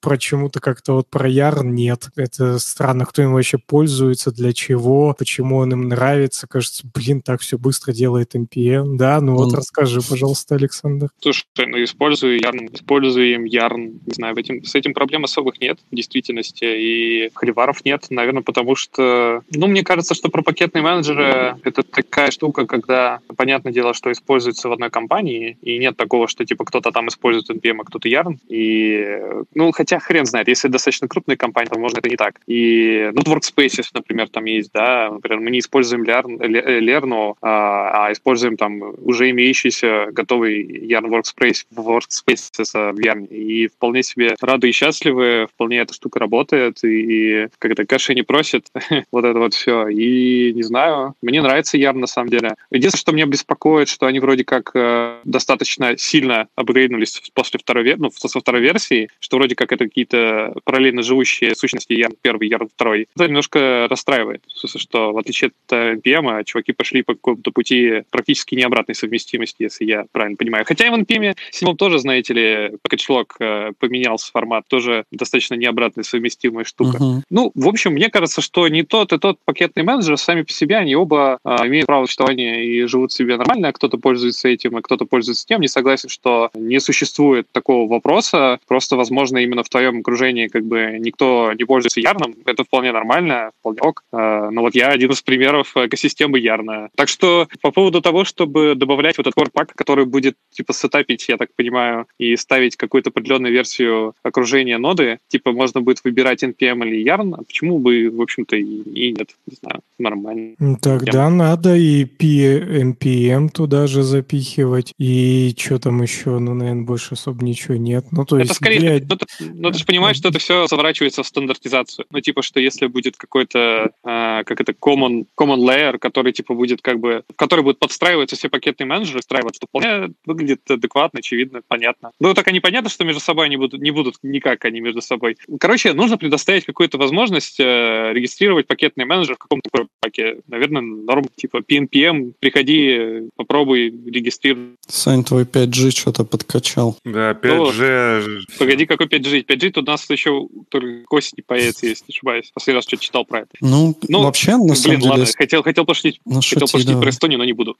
[0.00, 2.08] почему-то как-то вот про Ярн нет.
[2.16, 6.46] Это странно, кто им вообще пользуется, для чего, почему он им нравится.
[6.46, 11.08] Кажется, блин, так все быстро делает NPM, да, ну вот Он- расскажи, пожалуйста, Александр.
[11.20, 15.96] Слушай, ну использую Ярн, используем Ярн, не знаю, этим, с этим проблем особых нет в
[15.96, 21.82] действительности, и холиваров нет, наверное, потому что, ну, мне кажется, что про пакетные менеджеры это
[21.82, 26.64] такая штука, когда, понятное дело, что используется в одной компании, и нет такого, что, типа,
[26.64, 29.18] кто-то там использует NPM, а кто-то Yarn, и,
[29.56, 32.40] ну, хотя хрен знает, если достаточно крупная компания, то, возможно, это не так.
[32.46, 38.06] И, ну, Workspaces, например, там есть, да, например, мы не используем Yarn, Ле- Lerno, а,
[38.06, 44.68] а используем там уже имеющийся готовый Yarn Workspace, Workspaces в Yarn, и вполне себе рады
[44.68, 48.66] и счастливы, вполне эта штука работает, и, когда кэши не просит,
[49.12, 49.88] вот это вот все.
[49.88, 52.54] И не знаю, мне нравится Yarn на самом деле.
[52.70, 58.10] Единственное, что меня беспокоит, что они вроде как э, достаточно сильно апгрейднулись после второй, ну,
[58.10, 63.08] со второй версии, что вроде как это какие-то параллельно живущие сущности Yarn первый, Yarn второй.
[63.14, 64.42] Это немножко расстраивает.
[64.46, 68.94] В смысле, что в отличие от э, NPM, чуваки пошли по какому-то пути практически необратной
[68.94, 70.64] совместимости, если я правильно понимаю.
[70.66, 76.04] Хотя и в NPM седьмом тоже, знаете ли, пакетчлог э, поменялся формат, тоже достаточно необратная
[76.04, 77.02] совместимая штука.
[77.02, 77.22] Мгм.
[77.30, 80.76] Ну, в общем, мне кажется, что не тот и тот пакетный менеджер сами по себе,
[80.76, 84.82] они оба а, имеют право существования и живут себе нормально, а кто-то пользуется этим, а
[84.82, 85.60] кто-то пользуется тем.
[85.60, 88.58] Не согласен, что не существует такого вопроса.
[88.66, 92.34] Просто, возможно, именно в твоем окружении как бы никто не пользуется Ярном.
[92.46, 94.04] Это вполне нормально, вполне ок.
[94.12, 96.90] А, но вот я один из примеров экосистемы Ярна.
[96.96, 101.36] Так что по поводу того, чтобы добавлять вот этот core-пак, который будет типа сетапить, я
[101.36, 106.86] так понимаю, и ставить какую-то определенную версию окружения заранее ноды, типа можно будет выбирать NPM
[106.86, 110.54] или Yarn, а почему бы, в общем-то, и, и нет, не знаю, нормально.
[110.80, 117.44] Тогда надо и PNPM туда же запихивать, и что там еще, ну, наверное, больше особо
[117.44, 118.06] ничего нет.
[118.10, 118.56] Ну, то Это есть...
[118.56, 122.06] скорее, где- ну, ты, ну, ты же понимаешь, что это все заворачивается в стандартизацию.
[122.10, 126.82] Ну, типа, что если будет какой-то, а, как это, common, common layer, который, типа, будет
[126.82, 131.60] как бы, в который будут подстраиваться все пакетные менеджеры, встраиваться, то вполне выглядит адекватно, очевидно,
[131.68, 132.10] понятно.
[132.20, 135.36] Ну, только непонятно, что между собой они будут, не будут никак они между собой.
[135.60, 139.70] Короче, нужно предоставить какую-то возможность э, регистрировать пакетный менеджер в каком-то
[140.00, 140.38] паке.
[140.46, 144.76] Наверное, норм, типа, PNPM, приходи, попробуй, регистрируй.
[144.86, 146.98] Сань, твой 5G что-то подкачал.
[147.04, 148.42] Да, Ну, 5G...
[148.58, 149.44] Погоди, какой 5G?
[149.46, 152.50] 5G тут у нас еще только к осени появится, если не ошибаюсь.
[152.52, 153.50] Последний раз что-то читал про это.
[153.60, 157.00] Ну, Ну, вообще, на Блин, самом деле, ладно, хотел, хотел пошутить, ну, хотел шути пошутить
[157.00, 157.76] про Эстонию, но не буду.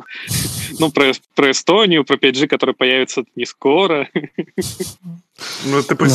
[0.78, 4.08] Ну, про, про Эстонию, про 5G, который появится не скоро.
[5.64, 6.14] Ну, ты На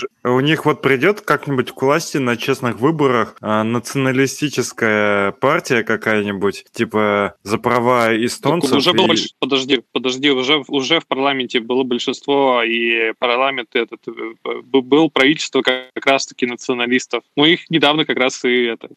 [0.00, 6.64] представляешь, у них вот придет как-нибудь к власти на честных выборах а, националистическая партия какая-нибудь,
[6.72, 8.72] типа за права эстонцев.
[8.76, 14.00] уже было и- больш- Подожди, подожди, уже, уже в парламенте было большинство, и парламент этот
[14.08, 17.22] э, был правительство как раз-таки националистов.
[17.36, 18.88] Ну, их недавно как раз и это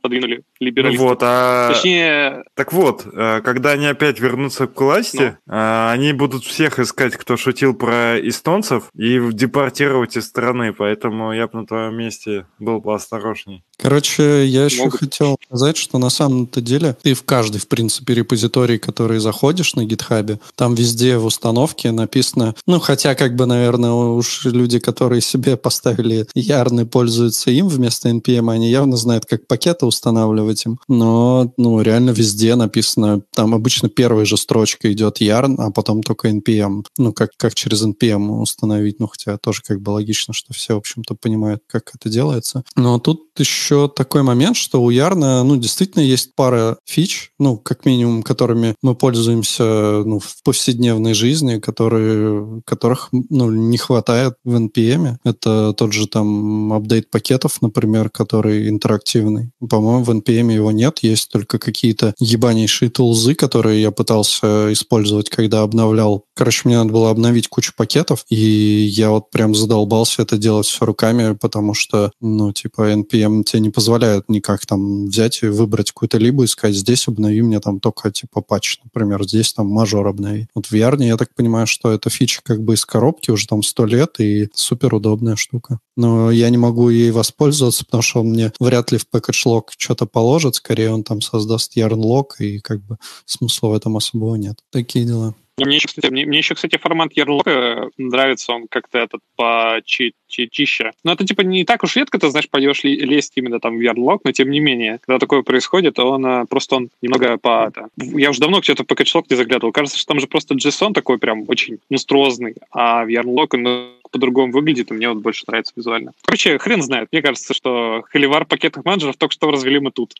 [0.00, 1.02] подвинули Ну либералисты.
[1.04, 1.72] вот, а...
[1.72, 5.54] Точнее, Так вот, э, когда они опять вернутся к власти, Ну.
[5.54, 10.72] э, они будут всех искать, кто шутил про эстонцев, и депортировать из страны.
[10.72, 13.62] Поэтому я бы на твоем месте был поосторожней.
[13.78, 15.00] Короче, я еще Могут.
[15.00, 19.84] хотел сказать, что на самом-то деле ты в каждый, в принципе, репозиторий, который заходишь на
[19.84, 25.56] гитхабе, там везде в установке написано, ну, хотя, как бы, наверное, уж люди, которые себе
[25.66, 30.78] поставили ярны, пользуются им вместо NPM, они явно знают, как пакеты устанавливать им.
[30.88, 36.28] Но, ну, реально везде написано, там обычно первая же строчка идет yarn, а потом только
[36.28, 36.84] NPM.
[36.98, 40.78] Ну, как, как через NPM установить, ну, хотя тоже как бы логично, что все, в
[40.78, 42.62] общем-то, понимают, как это делается.
[42.76, 47.84] Но тут еще такой момент, что у Ярна, ну, действительно есть пара фич, ну, как
[47.86, 55.16] минимум, которыми мы пользуемся ну, в повседневной жизни, которые, которых, ну, не хватает в NPM.
[55.24, 59.50] Это тот же там апдейт пакетов, например, который интерактивный.
[59.76, 65.60] По-моему, в NPM его нет, есть только какие-то ебанейшие тулзы, которые я пытался использовать, когда
[65.60, 66.24] обновлял.
[66.34, 70.86] Короче, мне надо было обновить кучу пакетов, и я вот прям задолбался это делать все
[70.86, 76.16] руками, потому что, ну, типа, NPM тебе не позволяет никак там взять и выбрать какую-то
[76.16, 80.48] либо и сказать, здесь обнови мне там только, типа, патч, например, здесь там мажор обнови.
[80.54, 83.62] Вот в Yarn, я так понимаю, что эта фича как бы из коробки уже там
[83.62, 85.80] сто лет, и супер удобная штука.
[85.96, 89.62] Но я не могу ей воспользоваться, потому что он мне вряд ли в package log
[89.76, 94.34] что-то положит, скорее он там создаст yarn log, и как бы смысла в этом особого
[94.36, 94.58] нет.
[94.70, 95.34] Такие дела.
[95.58, 100.92] Мне еще, кстати, мне, мне еще, кстати, формат ярлока нравится, он как-то этот почище.
[101.02, 103.80] Но это типа не так уж редко, ты знаешь, пойдешь ли- лезть именно там в
[103.80, 107.68] ярлок, но тем не менее, когда такое происходит, он а, просто он немного по...
[107.68, 109.72] это, Я уже давно где-то по кэчлог не заглядывал.
[109.72, 114.52] Кажется, что там же просто JSON такой прям очень монструозный, а в ярлок он по-другому
[114.52, 116.12] выглядит, и мне вот больше нравится визуально.
[116.24, 117.08] Короче, хрен знает.
[117.12, 120.14] Мне кажется, что холивар пакетных менеджеров только что развели мы тут.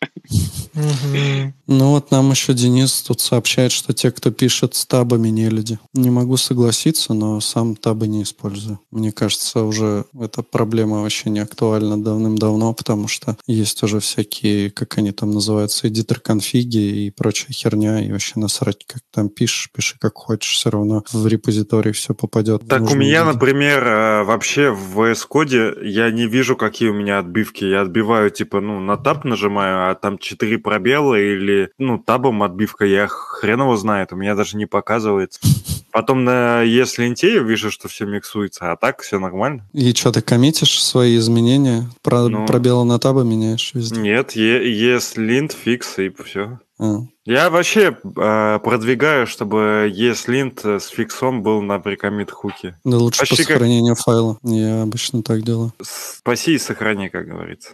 [1.66, 5.79] Ну вот нам еще Денис тут сообщает, что те, кто пишет с табами, не люди.
[5.95, 8.81] Не могу согласиться, но сам табы не использую.
[8.91, 14.99] Мне кажется, уже эта проблема вообще не актуальна давным-давно, потому что есть уже всякие, как
[14.99, 19.97] они там называются, эдитор конфиги и прочая херня, и вообще насрать, как там пишешь, пиши
[19.99, 22.69] как хочешь, все равно в репозиторий все попадет.
[22.69, 23.35] Так у меня, виды.
[23.35, 27.65] например, э, вообще в VS Code я не вижу, какие у меня отбивки.
[27.65, 32.85] Я отбиваю, типа, ну, на таб нажимаю, а там 4 пробела или, ну, табом отбивка,
[32.85, 34.67] я хрен его знает, у меня даже не
[35.24, 35.40] показывается.
[35.92, 39.66] Потом на ESLint я вижу, что все миксуется, а так все нормально.
[39.72, 41.88] И что, ты коммитишь свои изменения?
[42.02, 42.46] Про, Ну.
[42.46, 43.98] Пробелы на табы меняешь везде?
[44.00, 46.61] Нет, ESLint, фикс и все.
[46.79, 46.98] А.
[47.24, 52.76] Я вообще э, продвигаю, чтобы ESLint с фиксом был на прикомит хуке.
[52.85, 54.38] Да лучше Почти по как- сохранению файла.
[54.42, 55.72] Я обычно так делаю.
[55.83, 57.70] Спаси и сохрани, как говорится.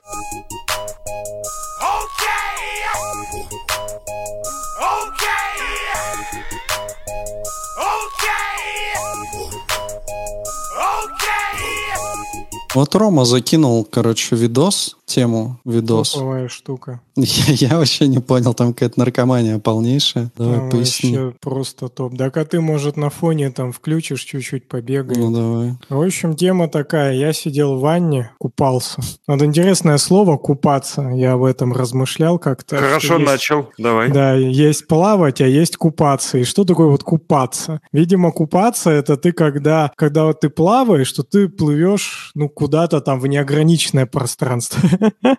[12.74, 16.12] Вот Рома закинул, короче, видос, тему видос.
[16.12, 17.00] Топовая штука.
[17.16, 17.24] Я,
[17.68, 20.30] я вообще не понял, там какая-то наркомания полнейшая.
[20.38, 21.16] Давай Там поясни.
[21.16, 22.14] вообще просто топ.
[22.14, 25.18] Да, а ты, может, на фоне там включишь, чуть-чуть побегаешь.
[25.18, 25.74] Ну давай.
[25.90, 27.12] В общем, тема такая.
[27.12, 29.02] Я сидел в ванне, купался.
[29.26, 31.02] Вот интересное слово «купаться».
[31.14, 32.78] Я об этом размышлял как-то.
[32.78, 34.10] Хорошо есть- начал, давай.
[34.10, 36.38] Да, есть плавать, а есть купаться.
[36.38, 37.80] И что такое вот купаться?
[37.92, 43.18] Видимо, купаться— это ты когда, когда вот ты плаваешь, что ты плывешь, ну, куда-то там
[43.18, 44.80] в неограниченное пространство.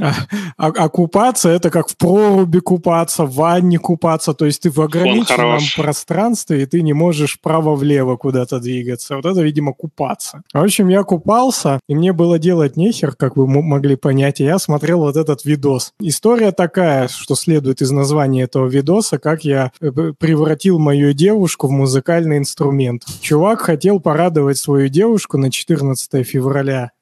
[0.00, 0.14] А,
[0.56, 4.80] а, а купаться это как в проруби купаться, в ванне купаться, то есть ты в
[4.80, 9.16] ограниченном пространстве, и ты не можешь вправо-влево куда-то двигаться.
[9.16, 10.42] Вот это, видимо, купаться.
[10.54, 14.58] В общем, я купался, и мне было делать нехер, как вы могли понять, и я
[14.58, 15.92] смотрел вот этот видос.
[16.00, 21.72] История такая, что следует из названия этого видоса, как я э, превратил мою девушку в
[21.72, 23.04] музыкальный инструмент.
[23.20, 26.43] Чувак хотел порадовать свою девушку на 14 февраля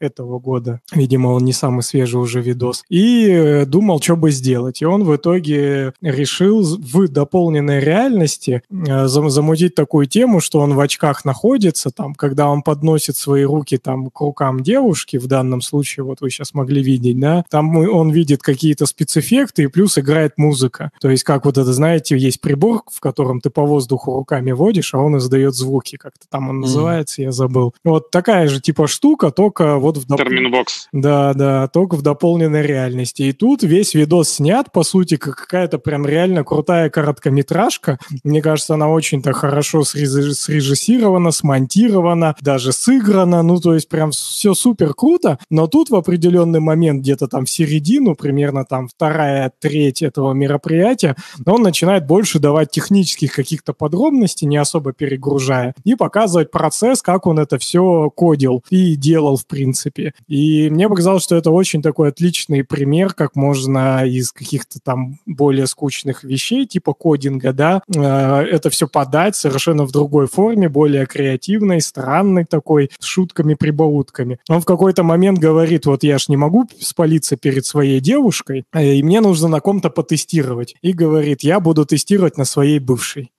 [0.01, 0.81] этого года.
[0.93, 2.85] Видимо, он не самый свежий уже видос.
[2.89, 4.83] И э, думал, что бы сделать.
[4.83, 10.81] И он в итоге решил в дополненной реальности э, замутить такую тему, что он в
[10.81, 16.05] очках находится, там, когда он подносит свои руки там к рукам девушки, в данном случае,
[16.05, 20.91] вот вы сейчас могли видеть, да, там он видит какие-то спецэффекты и плюс играет музыка.
[21.01, 24.95] То есть, как вот это, знаете, есть прибор, в котором ты по воздуху руками водишь,
[24.95, 26.61] а он издает звуки, как-то там он mm.
[26.61, 27.75] называется, я забыл.
[27.85, 30.07] Вот такая же типа штука, только вот в...
[30.07, 30.19] Доп...
[30.19, 30.89] Терминбокс.
[30.93, 33.23] Да, да, только в дополненной реальности.
[33.23, 37.99] И тут весь видос снят, по сути, как какая-то прям реально крутая короткометражка.
[38.25, 43.43] Мне кажется, она очень-то хорошо срежиссирована, смонтирована, даже сыграна.
[43.43, 45.39] Ну, то есть прям все супер круто.
[45.51, 51.17] Но тут в определенный момент, где-то там в середину, примерно там вторая треть этого мероприятия,
[51.47, 57.39] он начинает больше давать технических каких-то подробностей, не особо перегружая, и показывать процесс, как он
[57.39, 60.15] это все кодил и делал, в принципе.
[60.29, 65.67] И мне показалось, что это очень такой отличный пример, как можно из каких-то там более
[65.67, 71.81] скучных вещей, типа кодинга, да, э, это все подать совершенно в другой форме, более креативной,
[71.81, 74.39] странной такой, с шутками-прибаутками.
[74.49, 78.95] Он в какой-то момент говорит, вот я ж не могу спалиться перед своей девушкой, э,
[78.95, 80.75] и мне нужно на ком-то потестировать.
[80.83, 83.31] И говорит, я буду тестировать на своей бывшей.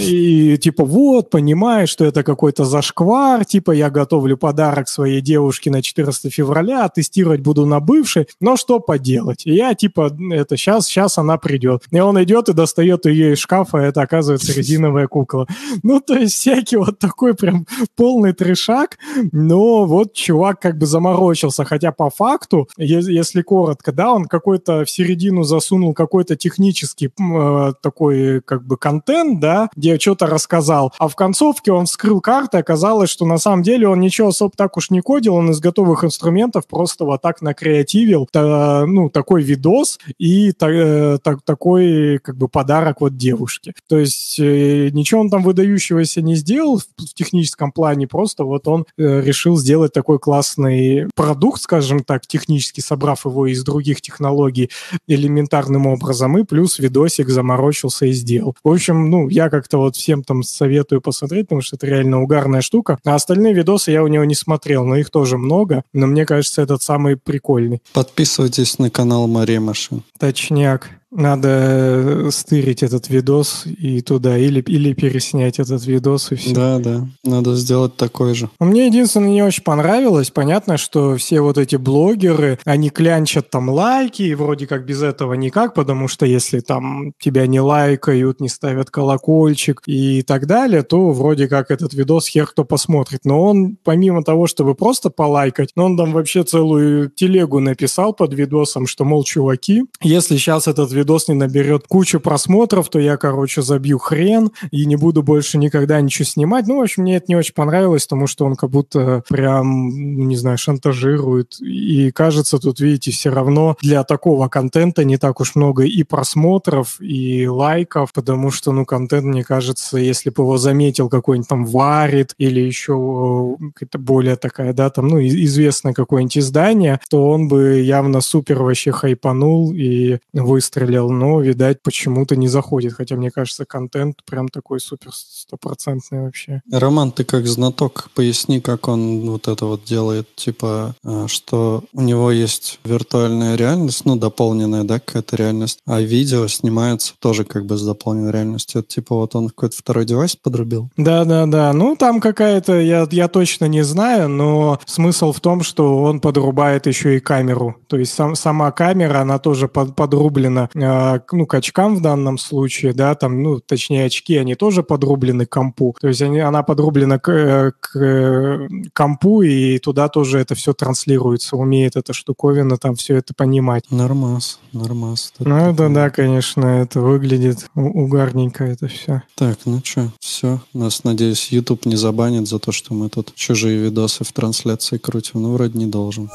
[0.00, 5.82] И типа, вот, понимаешь, что это какой-то зашквар, типа, я готовлю подарок своей девушке на
[5.82, 9.46] 14 февраля, а тестировать буду на бывшей, но что поделать?
[9.46, 11.84] И я, типа, это сейчас, сейчас она придет.
[11.90, 15.46] И он идет и достает ее из шкафа, а это оказывается резиновая кукла.
[15.82, 17.66] Ну, то есть всякий вот такой прям
[17.96, 18.98] полный трешак,
[19.32, 24.90] но вот чувак как бы заморочился, хотя по факту, если коротко, да, он какой-то в
[24.90, 31.16] середину засунул какой-то технический э, такой как бы контент, да, где что-то рассказал, а в
[31.16, 35.00] концовке он вскрыл карты, оказалось, что на самом деле он ничего особо так уж не
[35.00, 40.70] кодил, он из готовых инструментов просто вот так накреативил, та, ну, такой видос и та,
[40.70, 43.74] э, та, такой как бы подарок вот девушке.
[43.88, 48.86] То есть э, ничего он там выдающегося не сделал в, техническом плане, просто вот он
[48.96, 54.70] э, решил сделать такой классный продукт, скажем так, технически собрав его из других технологий
[55.06, 58.56] элементарным образом, и плюс видосик заморочился и сделал.
[58.64, 62.62] В общем, ну, я как-то вот всем там советую посмотреть, потому что это реально угарная
[62.62, 62.98] штука.
[63.04, 65.82] А остальные видосы я у него не смотрел, но их тоже много.
[65.92, 67.82] Но мне кажется, этот самый прикольный.
[67.92, 70.02] Подписывайтесь на канал Мария Машин.
[70.18, 70.99] Точняк.
[71.10, 76.54] Надо э, стырить этот видос и туда, или, или переснять этот видос и все.
[76.54, 78.48] Да, да, надо сделать такой же.
[78.60, 80.30] Мне единственное не очень понравилось.
[80.30, 85.34] Понятно, что все вот эти блогеры, они клянчат там лайки, и вроде как без этого
[85.34, 91.10] никак, потому что если там тебя не лайкают, не ставят колокольчик и так далее, то
[91.10, 93.22] вроде как этот видос хер кто посмотрит.
[93.24, 98.86] Но он, помимо того, чтобы просто полайкать, он там вообще целую телегу написал под видосом,
[98.86, 103.98] что, мол, чуваки, если сейчас этот видос не наберет кучу просмотров, то я, короче, забью
[103.98, 106.66] хрен и не буду больше никогда ничего снимать.
[106.66, 110.24] Ну, в общем, мне это не очень понравилось, потому что он как будто прям, ну,
[110.24, 111.60] не знаю, шантажирует.
[111.60, 117.00] И кажется, тут, видите, все равно для такого контента не так уж много и просмотров,
[117.00, 122.34] и лайков, потому что, ну, контент, мне кажется, если бы его заметил какой-нибудь там Варит
[122.38, 128.20] или еще какая-то более такая, да, там, ну, известное какое-нибудь издание, то он бы явно
[128.20, 132.94] супер вообще хайпанул и выстрелил выстрелил, но, видать, почему-то не заходит.
[132.94, 136.62] Хотя, мне кажется, контент прям такой супер стопроцентный вообще.
[136.70, 140.28] Роман, ты как знаток, поясни, как он вот это вот делает.
[140.34, 146.46] Типа, э, что у него есть виртуальная реальность, ну, дополненная, да, какая-то реальность, а видео
[146.48, 148.80] снимается тоже как бы с дополненной реальностью.
[148.80, 150.90] Это типа вот он какой-то второй девайс подрубил?
[150.96, 151.72] Да-да-да.
[151.72, 156.86] Ну, там какая-то, я, я точно не знаю, но смысл в том, что он подрубает
[156.86, 157.76] еще и камеру.
[157.88, 162.92] То есть сам, сама камера, она тоже под, подрублена ну, к очкам в данном случае,
[162.92, 165.96] да, там, ну, точнее, очки, они тоже подрублены к компу.
[166.00, 170.72] То есть они, она подрублена к, э, к э, компу, и туда тоже это все
[170.72, 171.56] транслируется.
[171.56, 173.90] Умеет эта штуковина там все это понимать.
[173.90, 175.32] Нормас, нормас.
[175.38, 175.94] Ну, это такое.
[175.94, 179.22] да, конечно, это выглядит угарненько это все.
[179.34, 180.60] Так, ну что, все.
[180.72, 185.42] Нас, надеюсь, YouTube не забанит за то, что мы тут чужие видосы в трансляции крутим.
[185.42, 186.30] Ну, вроде не должен.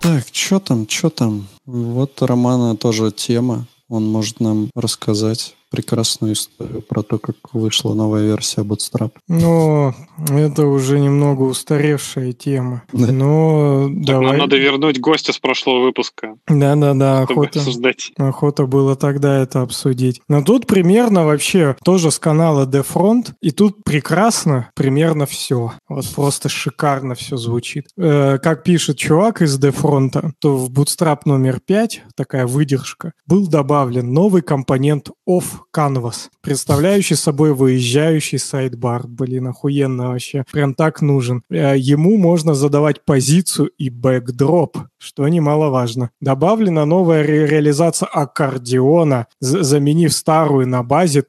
[0.00, 1.46] Так, что там, что там?
[1.66, 3.66] Вот Романа тоже тема.
[3.90, 9.12] Он может нам рассказать прекрасную историю про то, как вышла новая версия Bootstrap.
[9.28, 9.94] Ну,
[10.28, 12.82] это уже немного устаревшая тема.
[12.92, 13.12] Да.
[13.12, 14.26] Но Так, давай.
[14.28, 17.58] нам надо вернуть гостя с прошлого выпуска, Да-да-да, охота.
[17.60, 18.12] обсуждать.
[18.16, 20.20] Охота было тогда это обсудить.
[20.28, 25.72] Но тут примерно вообще тоже с канала Defront, и тут прекрасно примерно все.
[25.88, 27.86] Вот просто шикарно все звучит.
[27.96, 34.12] Э, как пишет чувак из Defront, то в Bootstrap номер 5, такая выдержка, был добавлен
[34.12, 39.06] новый компонент Off Canvas, представляющий собой выезжающий сайдбар.
[39.06, 40.44] Блин, охуенно вообще.
[40.52, 41.42] Прям так нужен.
[41.50, 46.10] Э, Ему можно задавать позицию и backdrop, что немаловажно.
[46.20, 51.22] Добавлена новая ре- реализация аккордеона, заменив старую на базе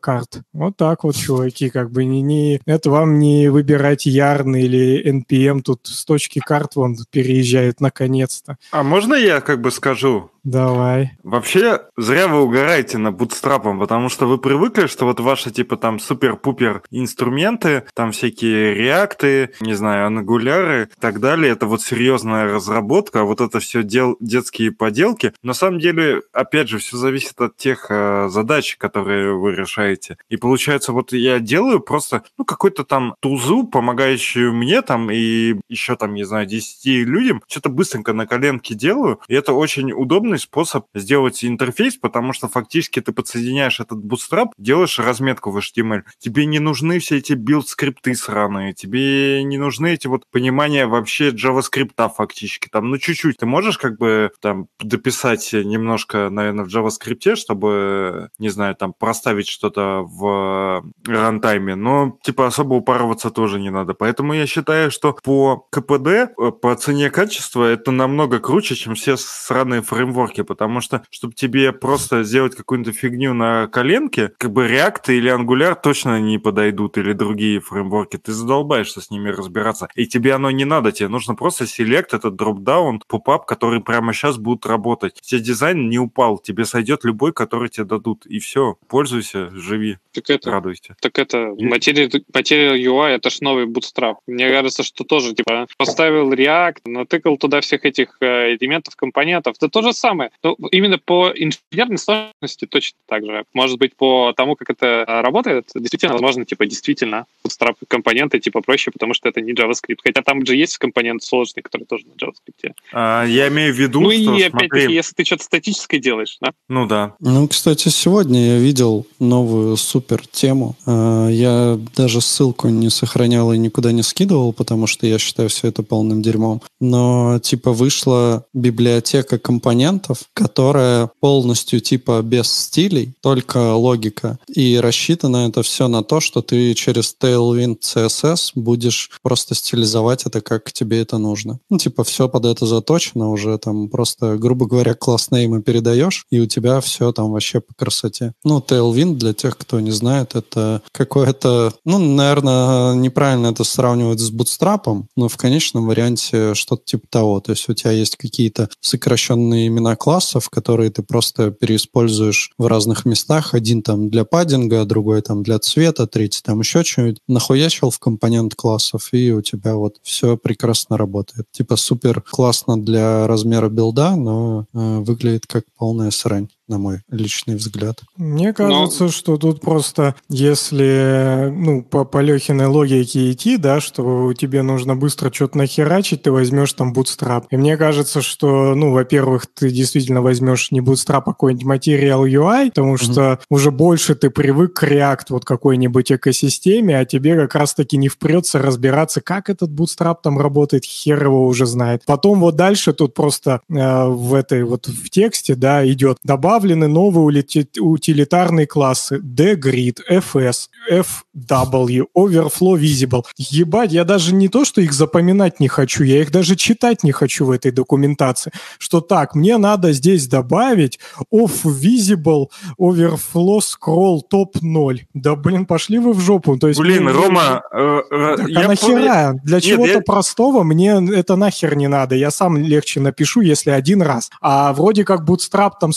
[0.00, 0.40] карт.
[0.52, 5.62] Вот так вот, чуваки, как бы не, не это вам не выбирать Yarn или NPM,
[5.62, 8.56] тут с точки карт вон переезжает наконец-то.
[8.72, 10.30] А можно я как бы скажу?
[10.44, 11.12] Давай.
[11.22, 15.98] Вообще, зря вы угораете на бутстрапом, потому что вы привыкли, что вот ваши типа там
[15.98, 23.20] супер-пупер инструменты, там всякие реакты, не знаю, ангуляры и так далее, это вот серьезная разработка,
[23.20, 25.32] а вот это все дел, детские поделки.
[25.42, 30.16] На самом деле, опять же, все зависит от тех э, задач, которые вы решаете.
[30.28, 35.96] И получается, вот я делаю просто, ну, какой-то там тузу, помогающую мне там и еще
[35.96, 39.92] там, не знаю, 10 людям, что-то быстренько на коленке делаю, и это очень
[40.38, 46.02] удобный способ сделать интерфейс, потому что фактически ты подсоединяешь этот bootstrap, делаешь разметку в HTML.
[46.18, 52.10] Тебе не нужны все эти билд-скрипты сраные, тебе не нужны эти вот понимания вообще JavaScript
[52.16, 52.68] фактически.
[52.68, 53.36] Там, ну, чуть-чуть.
[53.38, 59.48] Ты можешь как бы там дописать немножко, наверное, в JavaScript, чтобы, не знаю, там проставить
[59.48, 63.94] что-то в рантайме, но типа особо упарываться тоже не надо.
[63.94, 69.16] Поэтому я считаю, что по КПД, э, по цене качества это намного круче, чем все
[69.16, 75.14] сраные фреймворки, потому что, чтобы тебе просто сделать какую-то фигню на коленке, как бы React
[75.14, 78.16] или Angular точно не подойдут, или другие фреймворки.
[78.18, 79.88] Ты задолбаешься с ними разбираться.
[79.94, 84.38] И тебе оно не надо, тебе нужно просто селект этот дропдаун, попап, который прямо сейчас
[84.38, 85.14] будет работать.
[85.20, 88.26] Тебе дизайн не упал, тебе сойдет любой, который тебе дадут.
[88.26, 90.96] И все, пользуйся, живи, Так это, радуйся.
[91.00, 94.16] так это, И- материал, материал UI, это ж новый Bootstrap.
[94.26, 99.56] Мне кажется, что тоже, типа, поставил React, натыкал туда всех этих э, элементов, компонентов.
[99.58, 100.07] Это то же самое.
[100.42, 103.44] Ну, именно по инженерной сложности точно так же.
[103.54, 108.60] Может быть, по тому, как это э, работает, действительно, возможно, типа, действительно, Bootstrap компоненты, типа,
[108.60, 109.98] проще, потому что это не JavaScript.
[110.02, 112.72] Хотя там же есть компонент сложный, который тоже на JavaScript.
[112.92, 116.38] А, я имею в виду, Ну, что, и опять-таки, смотри, если ты что-то статическое делаешь,
[116.40, 116.52] да?
[116.68, 120.76] ну да, Ну, кстати, сегодня я видел новую супер тему.
[120.86, 125.68] А, Я даже ссылку не сохранял и никуда не скидывал, потому что я считаю все
[125.68, 126.62] это полным дерьмом.
[126.80, 129.97] Но типа вышла библиотека компонентов,
[130.34, 134.38] которая полностью типа без стилей, только логика.
[134.48, 140.40] И рассчитано это все на то, что ты через Tailwind CSS будешь просто стилизовать это,
[140.40, 141.58] как тебе это нужно.
[141.70, 146.46] Ну, типа, все под это заточено уже, там просто, грубо говоря, класснеймы передаешь, и у
[146.46, 148.32] тебя все там вообще по красоте.
[148.44, 154.30] Ну, Tailwind, для тех, кто не знает, это какое-то, ну, наверное, неправильно это сравнивать с
[154.30, 157.40] Bootstrap, но в конечном варианте что-то типа того.
[157.40, 163.04] То есть у тебя есть какие-то сокращенные имена классов, которые ты просто переиспользуешь в разных
[163.04, 163.54] местах.
[163.54, 167.20] Один там для паддинга, другой там для цвета, третий там еще что-нибудь.
[167.28, 171.46] Нахуячил в компонент классов, и у тебя вот все прекрасно работает.
[171.50, 177.56] Типа супер классно для размера билда, но э, выглядит как полная срань на мой личный
[177.56, 178.02] взгляд.
[178.16, 184.62] Мне кажется, что тут просто, если ну, по, по Лехиной логике идти, да, что тебе
[184.62, 187.46] нужно быстро что-то нахерачить, ты возьмешь там Bootstrap.
[187.50, 192.68] И мне кажется, что, ну, во-первых, ты действительно возьмешь не Bootstrap, а какой-нибудь Material UI,
[192.68, 197.96] потому что уже больше ты привык к React вот какой-нибудь экосистеме, а тебе как раз-таки
[197.96, 202.02] не впрется разбираться, как этот Bootstrap там работает, хер его уже знает.
[202.06, 206.88] Потом вот дальше тут просто э, в этой вот в тексте, да, идет добавлено добавлены
[206.88, 207.44] новые
[207.80, 213.22] утилитарные классы dgrid, fs, fw, overflow visible.
[213.36, 217.12] Ебать, я даже не то, что их запоминать не хочу, я их даже читать не
[217.12, 218.50] хочу в этой документации.
[218.78, 220.98] Что так, мне надо здесь добавить
[221.32, 222.46] off visible
[222.80, 225.02] overflow scroll top 0.
[225.14, 226.58] Да, блин, пошли вы в жопу.
[226.58, 229.32] То есть, Блин, мне- Рома, э, э, Так, я а нахера?
[229.44, 232.16] Для Нет, чего-то я- простого мне это нахер не надо.
[232.16, 234.30] Я сам легче напишу, если один раз.
[234.40, 235.92] А вроде как Bootstrap там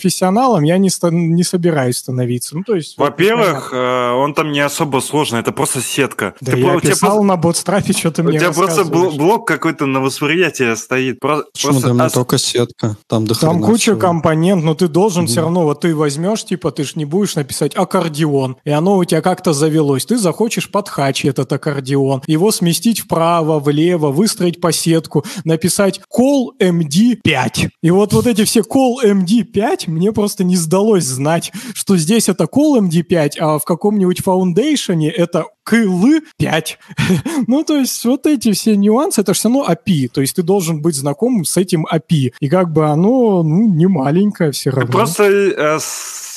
[0.00, 2.56] суперпрофессионалом я не, ста- не собираюсь становиться.
[2.56, 2.96] Ну, то есть...
[2.98, 6.34] вот, Во-первых, э, он там не особо сложный, это просто сетка.
[6.40, 9.46] Да Ты я у тебя писал на Bootstrap, что ты У мне тебя просто блок
[9.46, 11.20] какой-то на восприятие стоит.
[11.20, 12.96] Про- Почему просто там не ос- только сетка?
[13.06, 13.96] Там до Там куча всего.
[14.00, 15.28] компонент, но ты должен Мгм.
[15.30, 19.04] все равно, вот ты возьмешь, типа, ты ж не будешь написать аккордеон, и оно у
[19.04, 20.06] тебя как-то завелось.
[20.06, 27.68] Ты захочешь подхачить этот аккордеон, его сместить вправо, влево, выстроить по сетку, написать call MD5.
[27.82, 32.44] И вот вот эти все call MD5 мне просто не сдалось знать, что здесь это
[32.44, 36.06] call MD5, а в каком-нибудь фаундейшене это кл
[36.38, 36.78] 5.
[37.46, 40.08] ну, то есть вот эти все нюансы, это все равно API.
[40.08, 42.32] То есть ты должен быть знаком с этим API.
[42.40, 44.92] И как бы оно, ну, не маленькое все Ты равно.
[44.92, 45.78] просто э,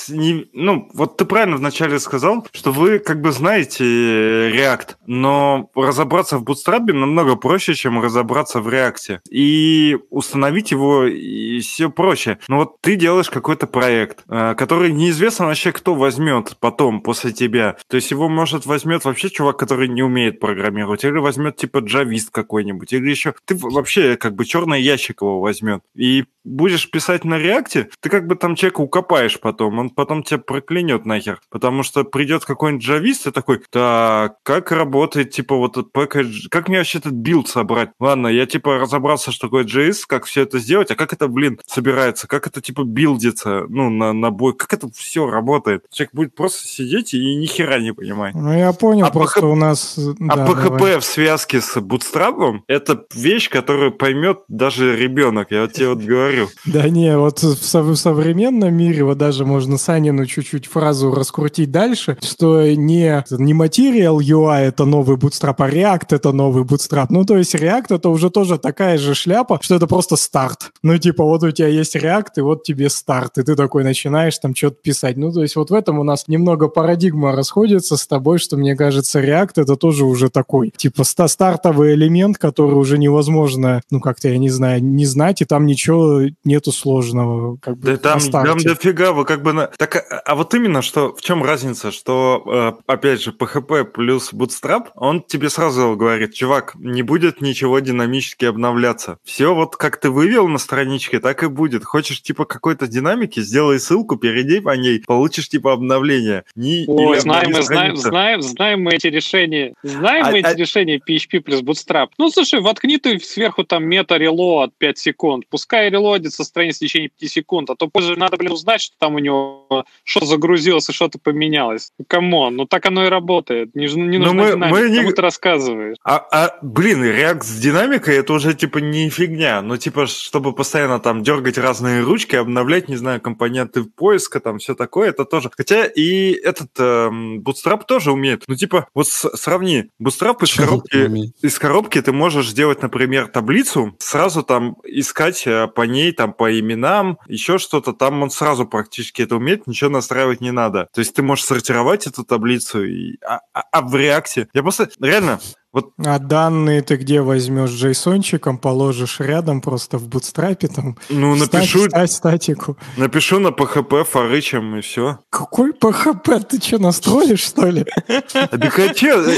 [0.09, 5.69] не- ну, вот ты правильно вначале сказал, что вы как бы знаете э, React, но
[5.75, 9.19] разобраться в Bootstrap намного проще, чем разобраться в React.
[9.29, 12.39] И установить его и все проще.
[12.47, 17.77] Но вот ты делаешь какой-то проект, э, который неизвестно вообще, кто возьмет потом, после тебя.
[17.87, 22.29] То есть его, может, возьмет вообще чувак, который не умеет программировать, или возьмет типа джавист
[22.31, 23.33] какой-нибудь, или еще...
[23.45, 25.81] Ты вообще как бы черный ящик его возьмет.
[25.95, 30.39] И будешь писать на реакте, ты как бы там человека укопаешь потом, он потом тебя
[30.39, 35.91] проклянет нахер, потому что придет какой-нибудь джавист и такой, так, как работает, типа, вот этот
[35.91, 37.91] package, как мне вообще этот билд собрать?
[37.99, 41.59] Ладно, я, типа, разобрался, что такое JS, как все это сделать, а как это, блин,
[41.65, 45.85] собирается, как это, типа, билдится, ну, на, на бой, как это все работает?
[45.91, 48.35] Человек будет просто сидеть и ни хера не понимать.
[48.35, 49.97] Ну, я понял, А просто PHP у нас...
[49.97, 50.99] А да, PHP давай.
[50.99, 55.51] в связке с Bootstrap это вещь, которую поймет даже ребенок.
[55.51, 56.49] Я тебе вот говорю.
[56.65, 62.65] Да не, вот в современном мире, вот даже можно Санину чуть-чуть фразу раскрутить дальше, что
[62.71, 67.07] не, не Material UI это новый Bootstrap, а React это новый Bootstrap.
[67.09, 70.71] Ну, то есть React это уже тоже такая же шляпа, что это просто старт.
[70.83, 74.37] Ну, типа, вот у тебя есть React, и вот тебе старт, и ты такой начинаешь
[74.37, 75.17] там что-то писать.
[75.17, 78.75] Ну, то есть вот в этом у нас немного парадигма расходится с тобой, что мне
[78.75, 84.29] кажется, React это тоже уже такой, типа, ста- стартовый элемент, который уже невозможно, ну, как-то,
[84.29, 87.57] я не знаю, не знать, и там ничего нету сложного.
[87.57, 89.53] Как бы, Да там, там дофига, вы как бы...
[89.53, 89.69] На...
[89.77, 94.33] Так, а, а вот именно, что в чем разница, что, э, опять же, PHP плюс
[94.33, 99.17] Bootstrap, он тебе сразу говорит, чувак, не будет ничего динамически обновляться.
[99.23, 101.83] Все вот как ты вывел на страничке, так и будет.
[101.83, 106.43] Хочешь, типа, какой-то динамики, сделай ссылку, перейди по ней, получишь, типа, обновление.
[106.55, 109.73] Не, или знаем мы, знаем, знаем, знаем мы эти решения.
[109.83, 112.09] Знаем А- мы эти а- решения PHP плюс Bootstrap.
[112.17, 115.45] Ну, слушай, воткни ты сверху там мета-релоад 5 секунд.
[115.49, 119.15] Пускай релодится страница в течение 5 секунд, а то пользователю надо, блин, узнать, что там
[119.15, 119.62] у него
[120.03, 121.91] что загрузилось и что-то поменялось.
[122.07, 123.75] Come on, ну так оно и работает.
[123.75, 125.97] Не, не Ну, нужно мы- динамика, мы не- кому ты рассказываешь.
[126.03, 129.61] А, а, блин, React с динамикой это уже типа не фигня.
[129.61, 134.75] Ну, типа, чтобы постоянно там дергать разные ручки, обновлять, не знаю, компоненты поиска, там все
[134.75, 135.49] такое, это тоже.
[135.55, 138.43] Хотя и этот эм, Bootstrap тоже умеет.
[138.47, 143.95] Ну, типа, вот с- сравни, Bootstrap из коробки, из коробки ты можешь сделать, например, таблицу,
[143.99, 149.21] сразу там искать э, по ней, там по именам, еще что-то, там он сразу практически
[149.21, 150.87] это умеет, ничего настраивать не надо.
[150.93, 153.17] То есть ты можешь сортировать эту таблицу, и...
[153.25, 154.47] а, а- а в React...
[154.53, 155.39] Я просто, реально,
[155.73, 157.71] вот А данные ты где возьмешь?
[157.71, 160.97] Джейсончиком положишь рядом просто в бутстрапе там?
[161.09, 162.77] Ну, Встать- напишу, встать статику.
[162.95, 165.17] напишу на PHP форычем и все.
[165.31, 166.43] Какой PHP?
[166.43, 167.85] Ты что, настроишь, что ли?
[168.07, 169.35] Да э,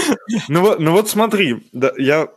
[0.50, 2.28] Ну, вот- ну вот смотри, я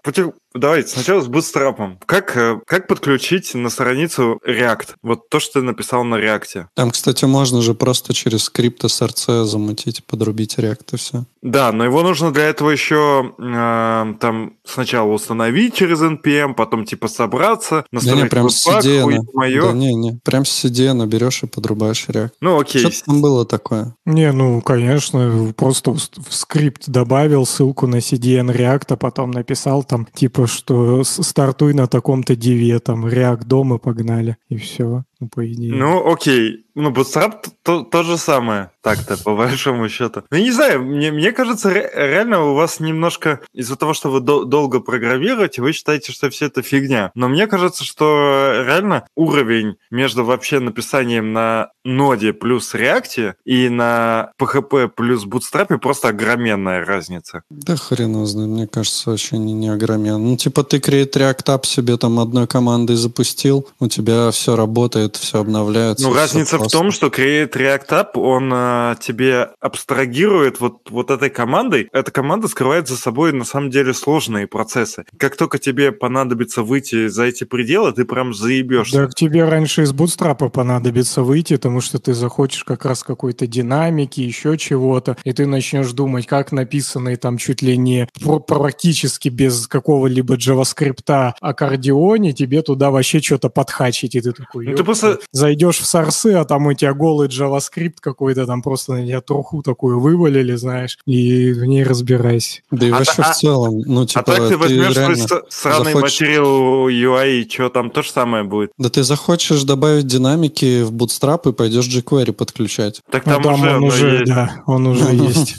[0.59, 1.99] Давайте сначала с бутстрапом.
[2.05, 4.89] Как, э, как подключить на страницу React?
[5.03, 6.67] Вот то, что ты написал на React.
[6.75, 11.25] Там, кстати, можно же просто через скрипт SRC замутить, подрубить React и все.
[11.43, 17.07] Да, но его нужно для этого еще э, там сначала установить через NPM, потом типа
[17.07, 19.21] собраться, Да настроить не, прям с CDN.
[19.35, 22.31] Да не, не, прям с CDN берешь и подрубаешь React.
[22.41, 22.81] Ну окей.
[22.81, 23.95] Что там было такое?
[24.05, 26.01] Не, ну, конечно, просто в
[26.35, 32.35] скрипт добавил ссылку на CDN React, а потом написал там, типа, что стартуй на таком-то
[32.37, 35.05] диве, там, React дома погнали, и все.
[35.21, 35.73] Ну, по идее.
[35.75, 36.65] Ну, окей.
[36.75, 40.23] Ну, Bootstrap то, то же самое, так-то, по большому счету.
[40.31, 44.21] Ну, не знаю, мне, мне кажется, ре- реально у вас немножко из-за того, что вы
[44.21, 47.11] дол- долго программируете, вы считаете, что все это фигня.
[47.17, 54.31] Но мне кажется, что реально уровень между вообще написанием на ноде плюс React и на
[54.41, 57.43] PHP плюс Bootstrap просто огроменная разница.
[57.51, 60.23] Да хрен его знает, мне кажется, очень не огромен.
[60.25, 65.08] Ну, типа ты Create React App себе там одной командой запустил, у тебя все работает,
[65.17, 66.07] все обновляется.
[66.07, 71.31] Ну, разница в том, что Create React App, он а, тебе абстрагирует вот, вот этой
[71.31, 71.89] командой.
[71.93, 75.05] Эта команда скрывает за собой, на самом деле, сложные процессы.
[75.19, 78.97] Как только тебе понадобится выйти за эти пределы, ты прям заебешься.
[78.97, 84.21] Так тебе раньше из бутстрапа понадобится выйти, потому что ты захочешь как раз какой-то динамики,
[84.21, 89.67] еще чего-то, и ты начнешь думать, как написанный там чуть ли не пр- практически без
[89.67, 94.85] какого-либо JavaScript аккордеоне, тебе туда вообще что-то подхачить, и ты такой, Ну, ты.
[95.01, 99.21] Просто зайдешь в сорсы, а там у тебя голый JavaScript какой-то, там просто на тебя
[99.21, 102.61] труху такую вывалили, знаешь, и в ней разбирайся.
[102.71, 105.43] Да и А вообще та- в целом, ну, типа, а так ты возьмешь реально с-
[105.51, 108.71] сраный захочешь- материал UI, и что там то же самое будет.
[108.79, 113.01] Да ты захочешь добавить динамики в Bootstrap и пойдешь jQuery подключать.
[113.11, 114.25] Так Ну, там, там уже, он уже, есть.
[114.27, 115.57] да, он уже есть.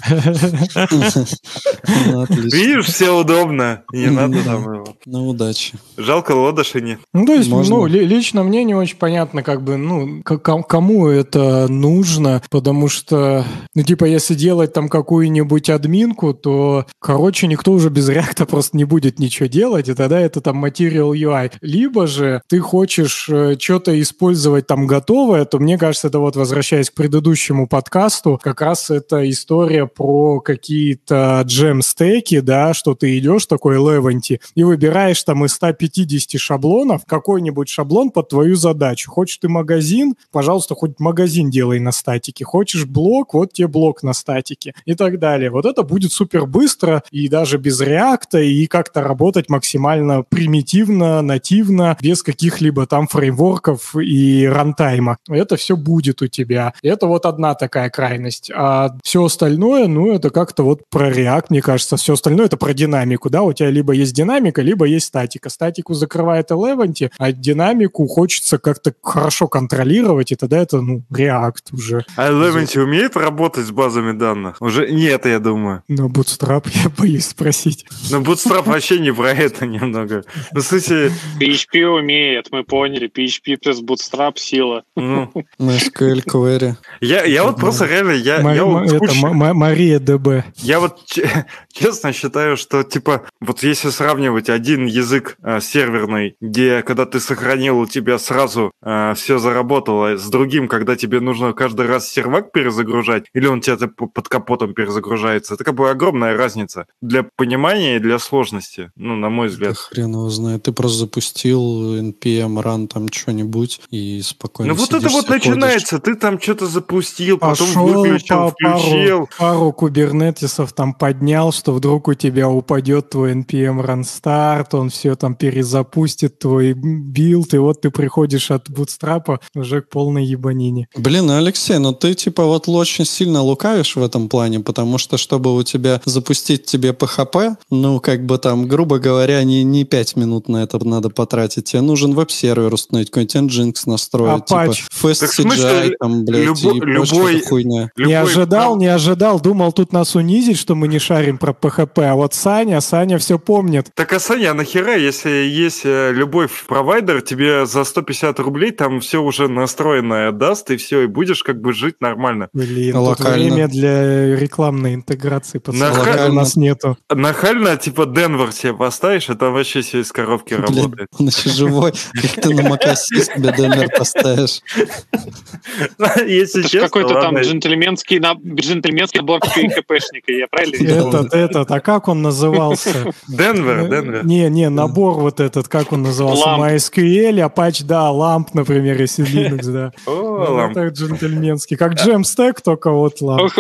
[2.08, 2.26] Ну.
[2.30, 3.84] Видишь, все удобно.
[3.94, 4.96] Не надо там его.
[5.06, 5.74] Ну, удачи.
[5.98, 7.00] Жалко лодоши нет.
[7.14, 11.68] Ну, то есть, ну, ли- лично мне не очень понятно, как бы, ну, кому это
[11.68, 18.10] нужно, потому что, ну, типа, если делать там какую-нибудь админку, то, короче, никто уже без
[18.10, 21.52] реакта просто не будет ничего делать, и тогда это там Material UI.
[21.62, 26.94] Либо же ты хочешь что-то использовать там готовое, то, мне кажется, это вот, возвращаясь к
[26.94, 34.42] предыдущему подкасту, как раз это история про какие-то джем-стеки, да, что ты идешь такой Леванти
[34.56, 39.12] и выбираешь там из 150 шаблонов какой-нибудь шаблон под твою задачу.
[39.20, 42.46] Хочешь ты магазин, пожалуйста, хоть магазин делай на статике.
[42.46, 45.52] Хочешь блок, вот тебе блок на статике и так далее.
[45.52, 51.98] Вот это будет супер быстро и даже без реакта, и как-то работать максимально примитивно, нативно,
[52.00, 55.18] без каких-либо там фреймворков и рантайма.
[55.28, 56.74] Это все будет у тебя.
[56.82, 58.50] Это вот одна такая крайность.
[58.56, 61.98] А все остальное, ну, это как-то вот про React, мне кажется.
[61.98, 65.50] Все остальное это про динамику, да, у тебя либо есть динамика, либо есть статика.
[65.50, 72.06] Статику закрывает Eleventy, а динамику хочется как-то хорошо контролировать, и тогда это, ну, React уже.
[72.16, 74.58] А Eleventy умеет работать с базами данных?
[74.62, 75.84] Уже нет, я думаю.
[75.88, 77.86] Но Bootstrap я боюсь спросить.
[78.12, 80.24] Но Bootstrap вообще не про это немного.
[80.54, 83.10] Ну, смысле, PHP умеет, мы поняли.
[83.10, 84.84] PHP плюс Bootstrap сила.
[84.96, 86.74] ну, MySQL query.
[87.02, 89.14] я, я вот просто реально, я, вот это
[89.54, 90.44] Мария ДБ.
[90.58, 96.82] Я вот че- честно считаю, что типа вот если сравнивать один язык э, серверный, где
[96.84, 98.72] когда ты сохранил, у тебя сразу
[99.16, 104.08] все заработало, с другим, когда тебе нужно каждый раз сервак перезагружать, или он тебя п-
[104.08, 109.30] под капотом перезагружается, это как бы огромная разница для понимания и для сложности, ну, на
[109.30, 109.78] мой Да взгляд.
[109.78, 110.64] хрен его знает.
[110.64, 111.62] Ты просто запустил
[112.00, 115.46] npm run там что-нибудь и спокойно Ну вот это вот ходишь.
[115.46, 119.30] начинается, ты там что-то запустил, потом Пошел, выключил, па- пару, включил.
[119.38, 125.16] пару кубернетисов там поднял, что вдруг у тебя упадет твой npm run start, он все
[125.16, 130.88] там перезапустит твой билд, и вот ты приходишь от бутстрапа уже к полной ебанине.
[130.96, 135.54] Блин, Алексей, ну ты типа вот очень сильно лукавишь в этом плане, потому что чтобы
[135.56, 140.48] у тебя запустить тебе PHP, ну как бы там, грубо говоря, не, не 5 минут
[140.50, 141.66] на это надо потратить.
[141.66, 144.74] Тебе нужен веб-сервер установить, какой-нибудь Nginx настроить, Apache.
[144.74, 147.92] типа FastCGI, там, блядь, любо- и любой- хуйня.
[147.98, 151.52] не Любой ожидал, прав- не ожидал, думал тут нас унизить, что мы не шарим про
[151.52, 153.88] PHP, а вот Саня, Саня все помнит.
[153.96, 159.00] Так, а Саня, а нахера, если есть э, любой провайдер, тебе за 150 рублей там
[159.00, 162.50] все уже настроенное даст, и все, и будешь как бы жить нормально.
[162.54, 163.36] Блин, А тут локально?
[163.56, 166.34] время для рекламной интеграции, пацаны, На- у локально?
[166.36, 166.98] нас нету.
[167.10, 171.10] Нахально, типа, Денвер себе поставишь, это вообще все из коробки Блин, работает.
[171.20, 174.62] он еще живой, как ты на Макаси себе донор поставишь.
[176.28, 180.90] Если честно, какой-то там джентльменский, джентльменский набор КПшника, я правильно?
[180.90, 183.14] Этот, этот, а как он назывался?
[183.28, 184.26] Денвер, Денвер.
[184.26, 186.50] Не, не, набор вот этот, как он назывался?
[186.60, 189.92] MySQL, Apache, да, ламп, например, если Linux, да.
[190.06, 190.72] О, Ну.
[190.72, 191.78] Это джентльменский.
[191.78, 193.52] Как Jamstack, только вот ламп.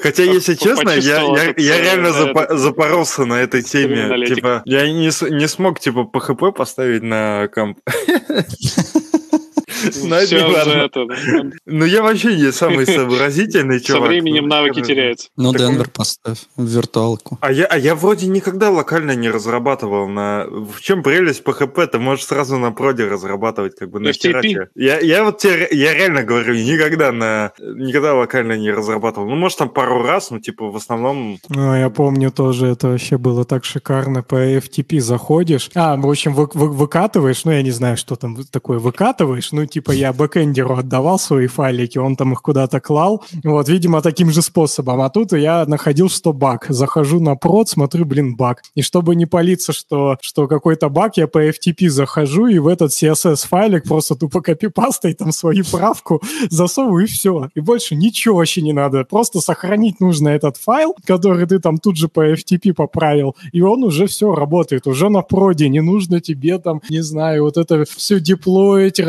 [0.00, 2.12] Хотя, если честно, я, реально
[2.56, 4.26] запоролся на этой теме.
[4.26, 7.78] Типа, я не, с- не смог, типа, PHP поставить на комп.
[10.02, 11.50] Ну.
[11.66, 14.08] Ну, я вообще не самый сообразительный Со чувак.
[14.08, 15.28] временем Ну, навыки теряются.
[15.36, 17.38] Ну, Денвер поставь в виртуалку.
[17.40, 20.46] А я, а я вроде никогда локально не разрабатывал на...
[20.48, 21.86] В чем прелесть PHP?
[21.86, 24.12] Ты можешь сразу на проде разрабатывать, как бы на FTP?
[24.20, 24.68] херате.
[24.74, 27.52] Я, я вот тебе, я реально говорю, никогда на...
[27.60, 29.28] Никогда локально не разрабатывал.
[29.28, 31.38] Ну, может, там пару раз, ну, типа, в основном...
[31.48, 34.22] Ну, я помню тоже, это вообще было так шикарно.
[34.22, 35.70] По FTP заходишь.
[35.74, 39.52] А, в общем, вы, вы- выкатываешь, ну, я не знаю, что там такое, выкатываешь.
[39.52, 43.24] Ну, типа, я бэкэндеру отдавал свои файлики, он там их куда-то клал.
[43.42, 45.00] Вот, видимо, таким же способом.
[45.00, 46.66] А тут я находил, что баг.
[46.68, 48.62] Захожу на прод, смотрю, блин, баг.
[48.76, 52.92] И чтобы не палиться, что, что какой-то баг, я по FTP захожу и в этот
[52.92, 57.48] CSS-файлик просто тупо копипастой там свою правку засовываю и все.
[57.56, 59.04] И больше ничего вообще не надо.
[59.04, 63.82] Просто сохранить нужно этот файл, который ты там тут же по FTP поправил, и он
[63.82, 65.68] уже все работает, уже на проде.
[65.68, 69.00] Не нужно тебе там, не знаю, вот это все деплоить,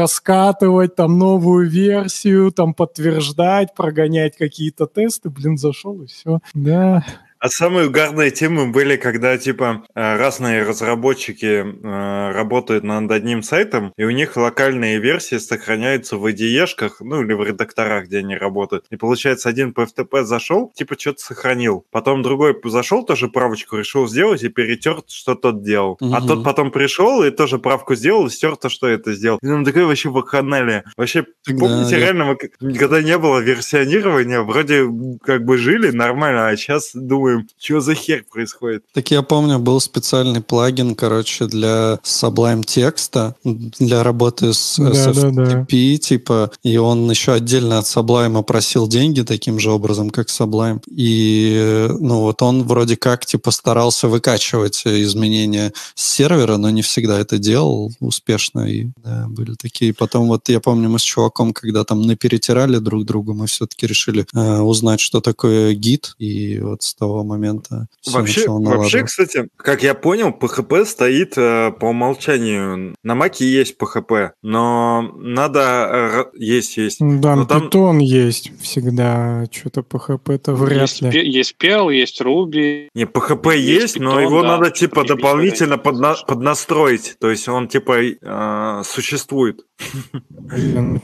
[0.56, 5.30] раскатывать, там новую версию, там подтверждать, прогонять какие-то тесты.
[5.30, 6.40] Блин, зашел и все.
[6.54, 7.04] Да.
[7.46, 13.94] А самые угарные темы были, когда, типа, э, разные разработчики э, работают над одним сайтом,
[13.98, 18.86] и у них локальные версии сохраняются в IDE-шках, ну, или в редакторах, где они работают.
[18.90, 21.86] И получается, один по FTP зашел, типа, что-то сохранил.
[21.92, 26.00] Потом другой зашел, тоже правочку решил сделать и перетер, что тот делал.
[26.02, 26.28] А Мгм.
[26.28, 29.38] тот потом пришел и тоже правку сделал, и стер то, что это сделал.
[29.44, 30.84] И там такое вообще вакханалия.
[30.98, 34.86] Вообще, Да, помните, я- реально, мы к- никогда не было версионирования, вроде
[35.24, 36.90] как бы жили нормально, а сейчас
[37.36, 38.84] думаем, что за хер происходит.
[38.94, 45.98] Так я помню, был специальный плагин, короче, для Sublime текста, для работы с Да, SFTP,
[45.98, 50.82] типа, и он еще отдельно от Sublime просил деньги таким же образом, как Sublime.
[50.90, 57.20] И, ну, вот он вроде как, типа, старался выкачивать изменения с сервера, но не всегда
[57.20, 59.94] это делал успешно, и да, были такие.
[59.94, 64.26] Потом вот я помню, мы с чуваком, когда там наперетирали друг другу, мы все-таки решили
[64.34, 69.84] э, узнать, что такое гид, и вот с того момента всё Вообще, вообще, кстати, как
[69.84, 72.96] я понял, PHP стоит э, по умолчанию.
[73.04, 76.26] На Маке есть PHP, но надо...
[76.34, 76.98] э, есть, есть.
[77.00, 79.46] Да, Но там- Python есть всегда.
[79.52, 81.30] Что-то PHP-то вряд Есть, ли.
[81.32, 82.88] есть Perl, есть Ruby.
[82.94, 87.16] Не, PHP Есть есть, но Python, его да, надо типа дополнительно подна- поднастроить.
[87.20, 89.62] То есть он типа э, существует.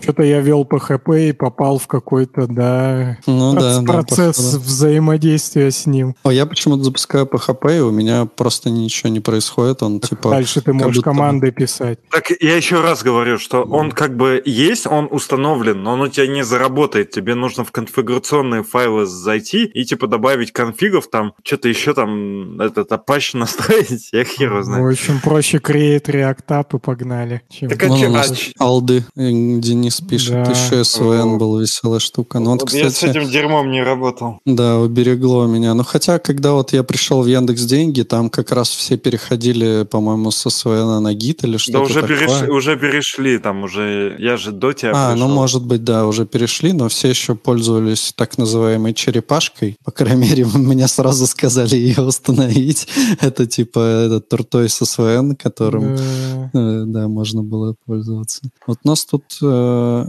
[0.01, 4.63] Что-то я вел PHP и попал в какой-то, да, Ну да, да, процесс походу.
[4.63, 6.00] взаимодействия с ним.
[6.23, 9.83] А я почему-то запускаю PHP, и у меня просто ничего не происходит.
[9.83, 10.29] Он типа...
[10.31, 11.99] Дальше ты можешь будто команды писать.
[12.09, 16.07] Так я еще раз говорю, что он как бы есть, он установлен, но он у
[16.07, 17.11] тебя не заработает.
[17.11, 22.91] Тебе нужно в конфигурационные файлы зайти и типа добавить конфигов там, что-то еще там, этот
[22.91, 24.89] Apache настроить, я хер его В знаю.
[24.89, 27.41] общем, проще create React App и погнали.
[27.49, 29.29] чем- Так а Вон чё- у нас а алды, э,
[29.59, 30.51] Денис пишет, Да.
[30.51, 31.37] еще СВН О.
[31.37, 32.39] была веселая штука.
[32.39, 34.39] Ну вот, Вот я с кстати, этим дерьмом не работал.
[34.45, 35.73] да, уберегло меня.
[35.73, 40.31] Ну хотя, когда вот я пришел в Яндекс Деньги, там как раз все переходили, по-моему,
[40.31, 42.17] с СВН на гид или что-то Да уже такое.
[42.17, 45.29] перешли, уже перешли, там уже, я же до тебя А, ну пришел.
[45.35, 49.77] может быть, да, уже перешли, но все еще пользовались так называемой черепашкой.
[49.83, 52.87] По крайней мере, мне сразу сказали ее установить.
[53.21, 56.49] Это типа этот туртой с СВН, которым Да.
[56.53, 58.41] Э, Да, можно было пользоваться.
[58.67, 59.45] Вот нас тут э,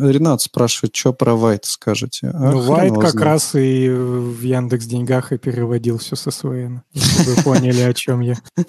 [0.00, 2.28] Ренат спрашивает, что про Вайт скажете.
[2.32, 3.26] А Ну, его как знает.
[3.26, 5.38] раз и в Яндекс Деньгах и
[5.72, 6.82] переводил все со СВН.
[6.92, 8.34] Если вы поняли, о чем я.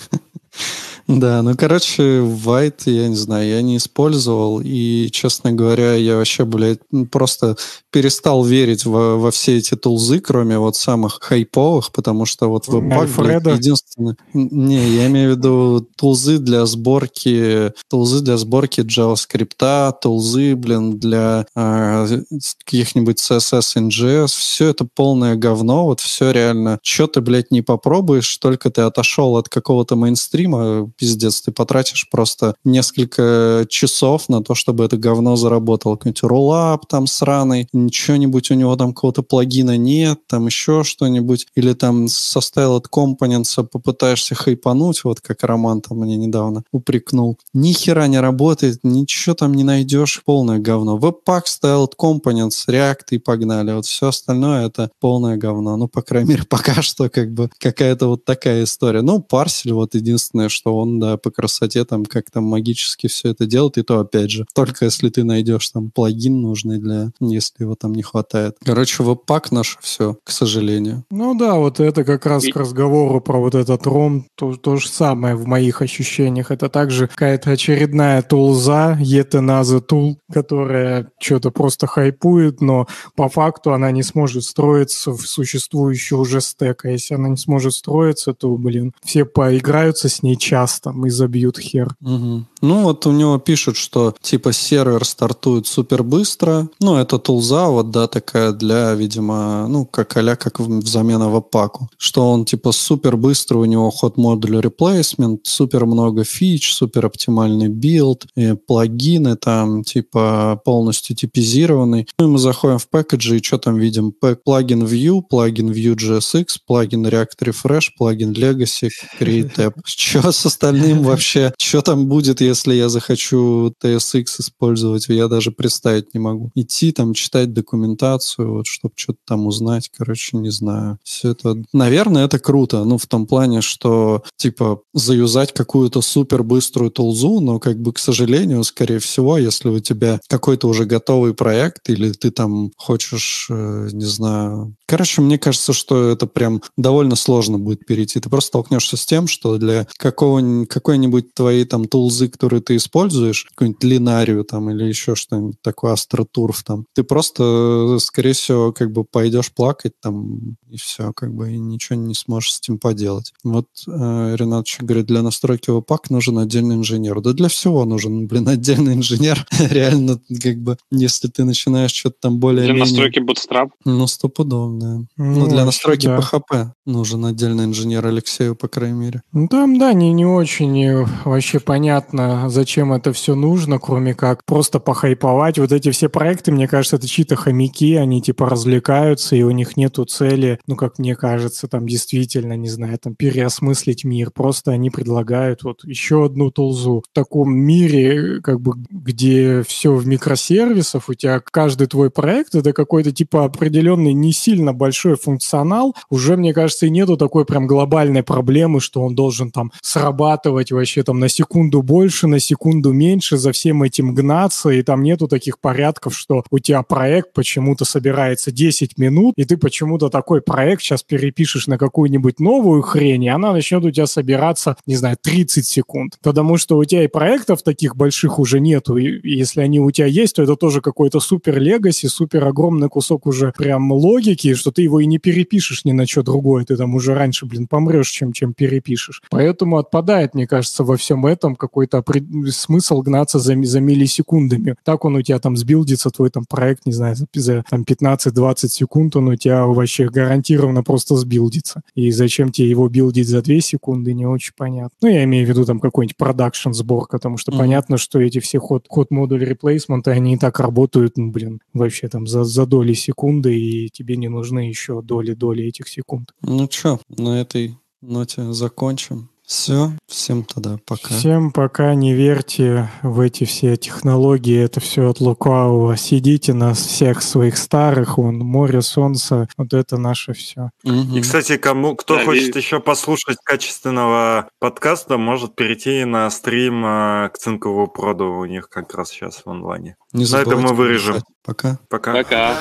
[1.08, 6.45] Да, ну, короче, White, я не знаю, я не использовал, и, честно говоря, я вообще,
[6.45, 6.80] блядь,
[7.12, 7.58] просто
[7.91, 13.01] перестал верить во, во все эти тулзы, кроме вот самых хайповых, потому что вот блядь,
[13.01, 13.51] Альфредо?
[13.51, 14.16] единственное...
[14.34, 21.45] Не, я имею в виду тулзы для сборки, тулзы для сборки JavaScript, тулзы, блин, для
[21.56, 26.80] с- каких-нибудь CSS, NGS, все это полное говно, вот все реально.
[26.82, 32.56] Че ты, блядь, не попробуешь, только ты отошел от какого-то мейнстрима, пиздец, ты потратишь просто
[32.64, 35.96] несколько часов на то, чтобы это говно заработало.
[35.96, 41.74] Какой-нибудь роллап там сраный, ничего-нибудь у него там какого-то плагина нет, там еще что-нибудь, или
[41.74, 47.38] там со Styled Components попытаешься хайпануть, вот как Роман там мне недавно упрекнул.
[47.54, 50.98] Ни хера не работает, ничего там не найдешь, полное говно.
[50.98, 53.74] Webpack, Styled Components, React и погнали.
[53.74, 55.78] Вот все остальное это полное говно.
[55.78, 59.02] Ну, по крайней мере, пока что как бы какая-то вот такая история.
[59.02, 63.46] Ну, парсель вот единственное, что он, да, по красоте там как там магически все это
[63.46, 67.76] делает, и то, опять же, только если ты найдешь там плагин нужный для, если его
[67.76, 68.58] там не хватает.
[68.64, 71.04] Короче, веб-пак наш все, к сожалению.
[71.10, 74.88] Ну да, вот это как раз к разговору про вот этот ром, то, то же
[74.88, 76.52] самое в моих ощущениях.
[76.52, 78.98] Это также какая-то очередная тулза,
[79.34, 86.16] another tool, которая что-то просто хайпует, но по факту она не сможет строиться в существующий
[86.16, 86.86] уже стек.
[86.86, 90.38] А если она не сможет строиться, то, блин, все поиграются с ней
[90.74, 91.96] часто и забьют хер.
[92.00, 92.48] Мгм.
[92.62, 96.70] Ну, вот у него пишут, что типа сервер стартует супер быстро.
[96.80, 101.89] Ну, это тулза, вот, да, такая для, видимо, ну, как а как в- взамен вебпаку.
[101.98, 107.68] Что он типа супер быстро, у него hot module replacement, супер много фич, супер оптимальный
[107.68, 112.08] build, и плагины там типа полностью типизированный.
[112.20, 114.14] Ну, и мы заходим в пэкэджи, и что там видим?
[114.46, 119.74] Плагин Vue, плагин Vue.jsx, плагин React Refresh, плагин Legacy, Create App.
[119.86, 121.53] Что с остальным вообще?
[121.59, 125.07] Что там будет, если я захочу TSX использовать?
[125.09, 126.51] Я даже представить не могу.
[126.55, 130.97] Идти там, читать документацию, вот, чтобы что-то там узнать, короче, не знаю.
[131.03, 136.91] Все это, наверное, это круто, ну, в том плане, что, типа, заюзать какую-то супер быструю
[136.91, 141.89] тулзу, но, как бы, к сожалению, скорее всего, если у тебя какой-то уже готовый проект,
[141.89, 144.76] или ты там хочешь, э, не знаю...
[144.86, 148.20] Короче, мне кажется, что это прям довольно сложно будет перейти.
[148.20, 153.45] Ты просто столкнешься с тем, что для какого, какой-нибудь твоей там тулзы, которую ты используешь,
[153.45, 158.91] какую-нибудь линарию там или еще что-нибудь такое, астротурф там, ты просто, э, скорее всего, как
[158.91, 163.34] бы пойдешь плакать там и все, как бы и ничего не сможешь с этим поделать.
[163.43, 167.22] Вот э, Ренат еще говорит, для настройки веб-пак нужен отдельный инженер.
[167.22, 169.45] Да для всего нужен, блин, отдельный инженер.
[169.60, 172.80] Реально, как бы, если ты начинаешь что-то там Для более-менее...
[172.80, 173.70] настройки Bootstrap.
[173.86, 175.06] Ну, стопудово, да.
[175.18, 176.08] Ну, Ну, для настройки.
[176.08, 179.24] PHP нужен отдельный инженер Алексею, по крайней мере.
[179.32, 184.46] Ну там, да, не, не очень э, вообще понятно, зачем это все нужно, кроме как
[184.46, 185.58] просто похайповать.
[185.60, 189.78] Вот эти все проекты, мне кажется, это чьи-то хомяки, они типа развлекаются, и у них
[189.78, 194.32] нету цели, ну, как мне кажется, там действительно, не знаю, там переосмыслить мир.
[194.32, 197.04] Просто они предлагают вот еще одну тулзу.
[197.10, 202.74] В таком мире, как бы, где все в микросервисах, у тебя каждый твой проект это
[202.74, 208.24] какой-то типа определенный не сильно большой функционал, уже, мне кажется, и нету такой прям глобальной
[208.24, 213.52] проблемы, что он должен там срабатывать вообще там на секунду больше, на секунду меньше, за
[213.52, 218.98] всем этим гнаться, и там нету таких порядков, что у тебя проект почему-то собирается 10
[218.98, 223.84] минут, и ты почему-то такой проект сейчас перепишешь на какую-нибудь новую хрень, и она начнет
[223.84, 226.18] у тебя собираться, не знаю, 30 секунд.
[226.24, 230.08] Потому что у тебя и проектов таких больших уже нету, и если они у тебя
[230.08, 234.82] есть, то это тоже какой-то супер легаси, супер огромный кусок уже прям логики, что ты
[234.82, 238.34] его и не перепишешь ни на что другое, ты там уже раньше, блин, помрешь, чем,
[238.34, 239.22] чем перепишешь.
[239.30, 242.03] Поэтому отпадает, мне кажется, во всем этом какой-то
[242.49, 244.76] смысл гнаться за, за миллисекундами.
[244.84, 249.16] Так он у тебя там сбилдится, твой там проект, не знаю, за, там 15-20 секунд
[249.16, 251.82] он у тебя вообще гарантированно просто сбилдится.
[251.95, 254.91] И зачем тебе его билдить за 2 секунды, не очень понятно.
[255.01, 257.59] Ну, я имею в виду там какой-нибудь продакшн сбор, потому что Мгм.
[257.59, 262.07] понятно, что эти все ход, ход модуль реплейсмента, они и так работают, ну, блин, вообще
[262.07, 266.32] там за, за доли секунды, и тебе не нужны еще доли-доли этих секунд.
[266.54, 269.30] Ну что, на этой ноте закончим.
[269.45, 271.10] Все, всем тогда пока.
[271.16, 275.97] Всем пока не верьте в эти все технологии, это все от лукавого.
[275.97, 280.70] Сидите на всех своих старых, вон, море, солнце, вот это наше все.
[280.84, 281.18] Мгм.
[281.18, 286.86] И, кстати, кому кто Да, хочет и- еще послушать качественного подкаста, может перейти на стрим
[286.86, 288.38] э, к Цинкову Проду.
[288.38, 289.97] У них как раз сейчас в онлайне.
[290.14, 291.16] Не на этом забывайте мы вырежем.
[291.43, 291.80] Пока.
[291.89, 292.14] Пока.
[292.14, 292.58] Пока.